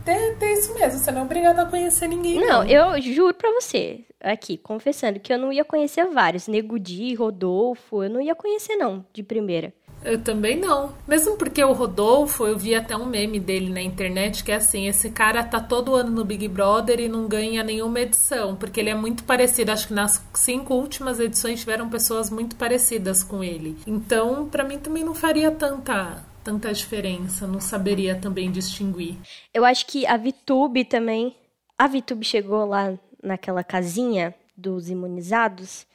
tem, 0.05 0.35
tem 0.37 0.53
isso 0.53 0.73
mesmo, 0.73 0.97
você 0.97 1.11
não 1.11 1.19
é 1.19 1.25
obrigado 1.25 1.59
a 1.59 1.65
conhecer 1.65 2.07
ninguém. 2.07 2.39
Não, 2.39 2.63
eu 2.63 3.01
juro 3.01 3.33
pra 3.33 3.51
você, 3.51 4.05
aqui, 4.21 4.57
confessando, 4.57 5.19
que 5.19 5.33
eu 5.33 5.37
não 5.37 5.51
ia 5.51 5.65
conhecer 5.65 6.05
vários. 6.05 6.47
Nego 6.47 6.79
Di, 6.79 7.13
Rodolfo, 7.13 8.03
eu 8.03 8.09
não 8.09 8.21
ia 8.21 8.35
conhecer 8.35 8.77
não, 8.77 9.05
de 9.11 9.21
primeira. 9.21 9.73
Eu 10.03 10.21
também 10.21 10.57
não. 10.57 10.93
Mesmo 11.07 11.35
porque 11.37 11.63
o 11.63 11.73
Rodolfo, 11.73 12.45
eu 12.45 12.57
vi 12.57 12.75
até 12.75 12.95
um 12.95 13.05
meme 13.05 13.39
dele 13.39 13.69
na 13.69 13.81
internet 13.81 14.43
que 14.43 14.51
é 14.51 14.55
assim: 14.55 14.87
esse 14.87 15.09
cara 15.09 15.43
tá 15.43 15.59
todo 15.59 15.95
ano 15.95 16.11
no 16.11 16.25
Big 16.25 16.47
Brother 16.47 16.99
e 16.99 17.07
não 17.07 17.27
ganha 17.27 17.63
nenhuma 17.63 17.99
edição, 17.99 18.55
porque 18.55 18.79
ele 18.79 18.89
é 18.89 18.95
muito 18.95 19.23
parecido. 19.23 19.71
Acho 19.71 19.87
que 19.87 19.93
nas 19.93 20.23
cinco 20.33 20.75
últimas 20.75 21.19
edições 21.19 21.59
tiveram 21.59 21.89
pessoas 21.89 22.29
muito 22.29 22.55
parecidas 22.55 23.23
com 23.23 23.43
ele. 23.43 23.77
Então, 23.85 24.47
pra 24.49 24.63
mim 24.63 24.79
também 24.79 25.03
não 25.03 25.13
faria 25.15 25.51
tanta 25.51 26.25
tanta 26.43 26.71
diferença, 26.73 27.45
não 27.45 27.59
saberia 27.59 28.15
também 28.15 28.49
distinguir. 28.49 29.17
Eu 29.53 29.65
acho 29.65 29.85
que 29.85 30.07
a 30.07 30.15
Vitube 30.15 30.85
também. 30.85 31.35
A 31.77 31.87
Vitube 31.87 32.23
chegou 32.23 32.65
lá 32.65 32.97
naquela 33.21 33.65
casinha 33.65 34.33
dos 34.55 34.89
imunizados 34.89 35.85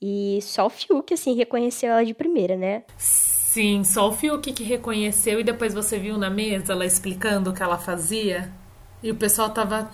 e 0.00 0.38
só 0.40 0.66
o 0.66 0.70
Fiuk, 0.70 1.12
assim, 1.12 1.34
reconheceu 1.34 1.90
ela 1.90 2.04
de 2.04 2.14
primeira, 2.14 2.56
né? 2.56 2.84
Sim, 2.96 3.39
só 3.84 4.08
o 4.08 4.12
Fiuk 4.12 4.52
que 4.52 4.62
reconheceu 4.62 5.40
e 5.40 5.44
depois 5.44 5.74
você 5.74 5.98
viu 5.98 6.16
na 6.16 6.30
mesa 6.30 6.72
ela 6.72 6.86
explicando 6.86 7.50
o 7.50 7.52
que 7.52 7.62
ela 7.62 7.78
fazia. 7.78 8.52
E 9.02 9.10
o 9.10 9.14
pessoal 9.16 9.50
tava. 9.50 9.90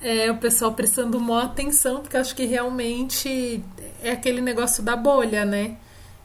É, 0.00 0.30
o 0.30 0.36
pessoal 0.36 0.72
prestando 0.72 1.20
maior 1.20 1.44
atenção, 1.46 2.00
porque 2.00 2.16
acho 2.16 2.34
que 2.34 2.44
realmente 2.44 3.62
é 4.02 4.10
aquele 4.10 4.40
negócio 4.40 4.82
da 4.82 4.96
bolha, 4.96 5.44
né? 5.44 5.76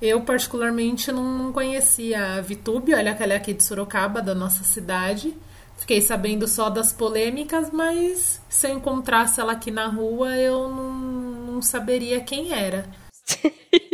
Eu, 0.01 0.21
particularmente, 0.21 1.11
não 1.11 1.51
conhecia 1.53 2.35
a 2.35 2.41
Vitube, 2.41 2.93
olha 2.93 3.15
que 3.15 3.23
ela 3.23 3.33
é 3.33 3.35
aqui 3.37 3.53
de 3.53 3.63
Sorocaba, 3.63 4.21
da 4.21 4.35
nossa 4.35 4.63
cidade. 4.63 5.35
Fiquei 5.77 6.01
sabendo 6.01 6.47
só 6.47 6.69
das 6.69 6.91
polêmicas, 6.91 7.71
mas 7.71 8.41
se 8.49 8.67
eu 8.67 8.75
encontrasse 8.75 9.39
ela 9.39 9.53
aqui 9.53 9.71
na 9.71 9.87
rua, 9.87 10.35
eu 10.37 10.69
não, 10.69 10.91
não 11.53 11.61
saberia 11.61 12.21
quem 12.21 12.51
era. 12.53 12.85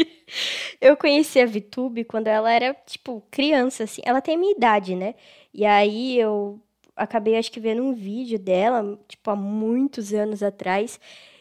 eu 0.85 0.95
conheci 0.95 1.39
a 1.41 1.45
Vitube 1.47 2.03
quando 2.03 2.27
ela 2.27 2.51
era, 2.51 2.75
tipo, 2.85 3.23
criança, 3.31 3.83
assim. 3.85 4.01
Ela 4.05 4.21
tem 4.21 4.35
a 4.35 4.37
minha 4.37 4.51
idade, 4.55 4.95
né? 4.95 5.15
E 5.53 5.65
aí 5.65 6.17
eu 6.19 6.61
acabei, 6.95 7.37
acho 7.37 7.51
que, 7.51 7.59
vendo 7.59 7.83
um 7.83 7.93
vídeo 7.93 8.37
dela, 8.37 8.99
tipo, 9.07 9.31
há 9.31 9.35
muitos 9.35 10.13
anos 10.13 10.43
atrás. 10.43 10.99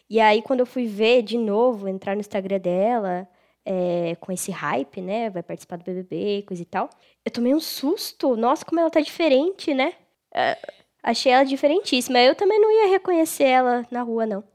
E 0.08 0.18
aí, 0.18 0.40
quando 0.42 0.60
eu 0.60 0.66
fui 0.66 0.86
ver 0.86 1.22
de 1.22 1.36
novo, 1.36 1.88
entrar 1.88 2.14
no 2.14 2.20
Instagram 2.20 2.58
dela, 2.58 3.28
é, 3.64 4.16
com 4.20 4.32
esse 4.32 4.50
hype, 4.50 5.00
né? 5.02 5.28
Vai 5.30 5.42
participar 5.42 5.76
do 5.76 5.84
BBB, 5.84 6.44
coisa 6.46 6.62
e 6.62 6.66
tal. 6.66 6.88
Eu 7.24 7.30
tomei 7.30 7.54
um 7.54 7.60
susto. 7.60 8.36
Nossa, 8.36 8.64
como 8.64 8.80
ela 8.80 8.90
tá 8.90 9.00
diferente, 9.00 9.74
né? 9.74 9.94
É, 10.34 10.58
achei 11.02 11.32
ela 11.32 11.44
diferentíssima. 11.44 12.18
Eu 12.20 12.34
também 12.34 12.60
não 12.60 12.70
ia 12.70 12.90
reconhecer 12.90 13.44
ela 13.44 13.86
na 13.90 14.02
rua, 14.02 14.26
não. 14.26 14.53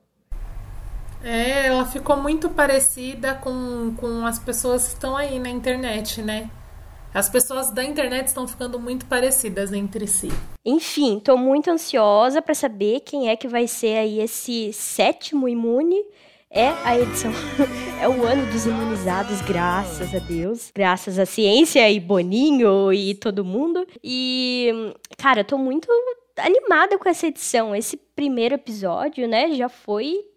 É, 1.24 1.68
ela 1.68 1.86
ficou 1.86 2.18
muito 2.18 2.50
parecida 2.50 3.36
com, 3.36 3.94
com 3.98 4.26
as 4.26 4.40
pessoas 4.40 4.88
que 4.88 4.94
estão 4.94 5.18
aí 5.18 5.38
na 5.40 5.50
internet, 5.50 6.22
né? 6.22 6.50
As 7.14 7.28
pessoas 7.28 7.72
da 7.72 7.84
internet 7.84 8.28
estão 8.28 8.48
ficando 8.48 8.80
muito 8.80 9.06
parecidas 9.08 9.74
entre 9.74 10.06
si. 10.06 10.30
Enfim, 10.64 11.20
tô 11.20 11.36
muito 11.36 11.70
ansiosa 11.70 12.42
para 12.42 12.54
saber 12.54 13.00
quem 13.02 13.30
é 13.30 13.36
que 13.36 13.48
vai 13.48 13.68
ser 13.68 13.98
aí 13.98 14.20
esse 14.20 14.72
sétimo 14.72 15.50
imune. 15.50 16.04
É 16.52 16.70
a 16.84 16.98
edição, 16.98 17.32
é 18.02 18.08
o 18.08 18.26
ano 18.26 18.52
dos 18.52 18.66
imunizados, 18.66 19.40
graças 19.42 20.16
a 20.16 20.18
Deus, 20.18 20.72
graças 20.74 21.20
à 21.20 21.26
ciência 21.26 21.88
e 21.92 22.00
Boninho 22.00 22.92
e 22.92 23.14
todo 23.14 23.46
mundo. 23.46 23.86
E, 24.04 24.96
cara, 25.18 25.44
tô 25.44 25.60
muito 25.60 25.88
animada 26.38 26.98
com 26.98 27.08
essa 27.08 27.28
edição. 27.28 27.76
Esse 27.76 27.98
primeiro 27.98 28.56
episódio, 28.56 29.28
né, 29.28 29.52
já 29.52 29.70
foi 29.70 30.29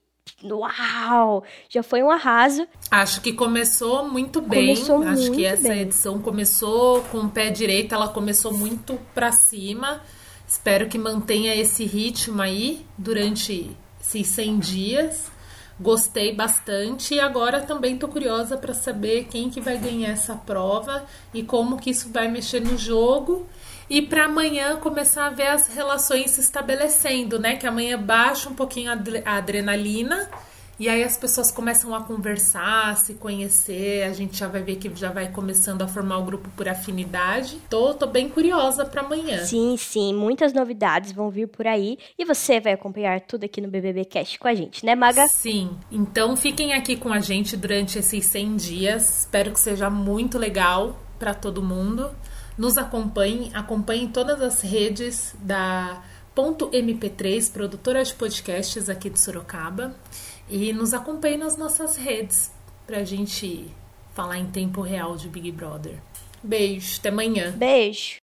Uau! 0.45 1.45
Já 1.69 1.83
foi 1.83 2.03
um 2.03 2.11
arraso. 2.11 2.67
Acho 2.91 3.21
que 3.21 3.33
começou 3.33 4.09
muito 4.09 4.41
bem. 4.41 4.75
Começou 4.75 5.03
Acho 5.03 5.23
muito 5.23 5.37
que 5.37 5.45
essa 5.45 5.69
bem. 5.69 5.81
edição 5.83 6.19
começou 6.21 7.03
com 7.05 7.19
o 7.19 7.29
pé 7.29 7.51
direito, 7.51 7.95
ela 7.95 8.09
começou 8.09 8.53
muito 8.53 8.99
pra 9.15 9.31
cima. 9.33 10.01
Espero 10.47 10.89
que 10.89 10.99
mantenha 10.99 11.55
esse 11.55 11.85
ritmo 11.85 12.43
aí 12.43 12.85
durante 12.99 13.75
esses 14.01 14.27
100 14.29 14.59
dias. 14.59 15.33
Gostei 15.81 16.35
bastante 16.35 17.15
e 17.15 17.21
agora 17.21 17.61
também 17.63 17.97
tô 17.97 18.07
curiosa 18.07 18.57
para 18.57 18.75
saber 18.75 19.27
quem 19.31 19.49
que 19.49 19.61
vai 19.61 19.79
ganhar 19.79 20.11
essa 20.11 20.35
prova 20.35 21.05
e 21.33 21.43
como 21.43 21.79
que 21.79 21.91
isso 21.91 22.11
vai 22.13 22.29
mexer 22.29 22.61
no 22.61 22.77
jogo. 22.77 23.47
E 23.91 24.01
para 24.03 24.25
amanhã 24.25 24.77
começar 24.77 25.27
a 25.27 25.31
ver 25.31 25.49
as 25.49 25.67
relações 25.69 26.31
se 26.33 26.41
estabelecendo, 26.41 27.39
né? 27.39 27.57
Que 27.57 27.67
amanhã 27.67 27.99
baixa 28.01 28.49
um 28.49 28.55
pouquinho 28.55 28.91
a 28.91 28.95
adre- 28.95 29.23
a 29.25 29.37
adrenalina 29.37 30.29
e 30.81 30.89
aí 30.89 31.05
as 31.05 31.17
pessoas 31.17 31.51
começam 31.51 31.95
a 31.95 32.01
conversar, 32.03 32.97
se 32.97 33.15
conhecer. 33.15 34.05
A 34.05 34.13
gente 34.13 34.37
já 34.37 34.49
vai 34.49 34.63
ver 34.63 34.77
que 34.77 34.91
já 34.97 35.11
vai 35.11 35.29
começando 35.31 35.83
a 35.83 35.87
formar 35.89 36.19
o 36.19 36.25
grupo 36.25 36.49
por 36.57 36.67
afinidade. 36.69 37.59
Tô, 37.69 37.93
tô 37.95 38.07
bem 38.07 38.29
curiosa 38.29 38.85
para 38.85 39.03
amanhã. 39.03 39.45
Sim, 39.45 39.77
sim, 39.77 40.15
muitas 40.15 40.53
novidades 40.53 41.13
vão 41.13 41.31
vir 41.31 41.47
por 41.47 41.67
aí 41.67 41.99
e 42.19 42.25
você 42.25 42.59
vai 42.61 42.73
acompanhar 42.73 43.21
tudo 43.21 43.45
aqui 43.45 43.61
no 43.61 43.69
BBB 43.69 44.07
Cast 44.07 44.39
com 44.39 44.49
a 44.49 44.55
gente, 44.55 44.85
né, 44.85 44.95
Maga? 44.95 45.29
Sim, 45.29 45.71
então 45.91 46.37
fiquem 46.37 46.73
aqui 46.73 46.97
com 46.97 47.13
a 47.13 47.21
gente 47.21 47.57
durante 47.57 47.99
esses 47.99 48.25
100 48.27 48.57
dias. 48.57 49.21
Espero 49.21 49.53
que 49.53 49.61
seja 49.61 49.91
muito 49.91 50.39
legal 50.39 50.99
para 51.19 51.35
todo 51.35 51.63
mundo. 51.63 52.11
Nos 52.57 52.77
acompanhem, 52.77 53.51
acompanhem 53.55 54.09
todas 54.09 54.41
as 54.41 54.61
redes 54.61 55.35
da 55.41 56.03
Ponto 56.35 56.71
MP3, 56.71 57.53
produtora 57.53 58.03
de 58.03 58.15
podcasts 58.15 58.89
aqui 58.89 59.11
de 59.11 59.21
Sorocaba. 59.21 59.95
E 60.49 60.73
nos 60.73 60.95
acompanhem 60.95 61.39
nas 61.39 61.57
nossas 61.57 61.97
redes 61.97 62.51
pra 62.87 63.05
gente 63.05 63.69
falar 64.15 64.39
em 64.39 64.47
tempo 64.47 64.81
real 64.81 65.17
de 65.17 65.29
Big 65.29 65.53
Brother. 65.53 65.99
Beijo, 66.43 66.99
até 66.99 67.11
amanhã. 67.11 67.53
Beijo! 67.53 68.11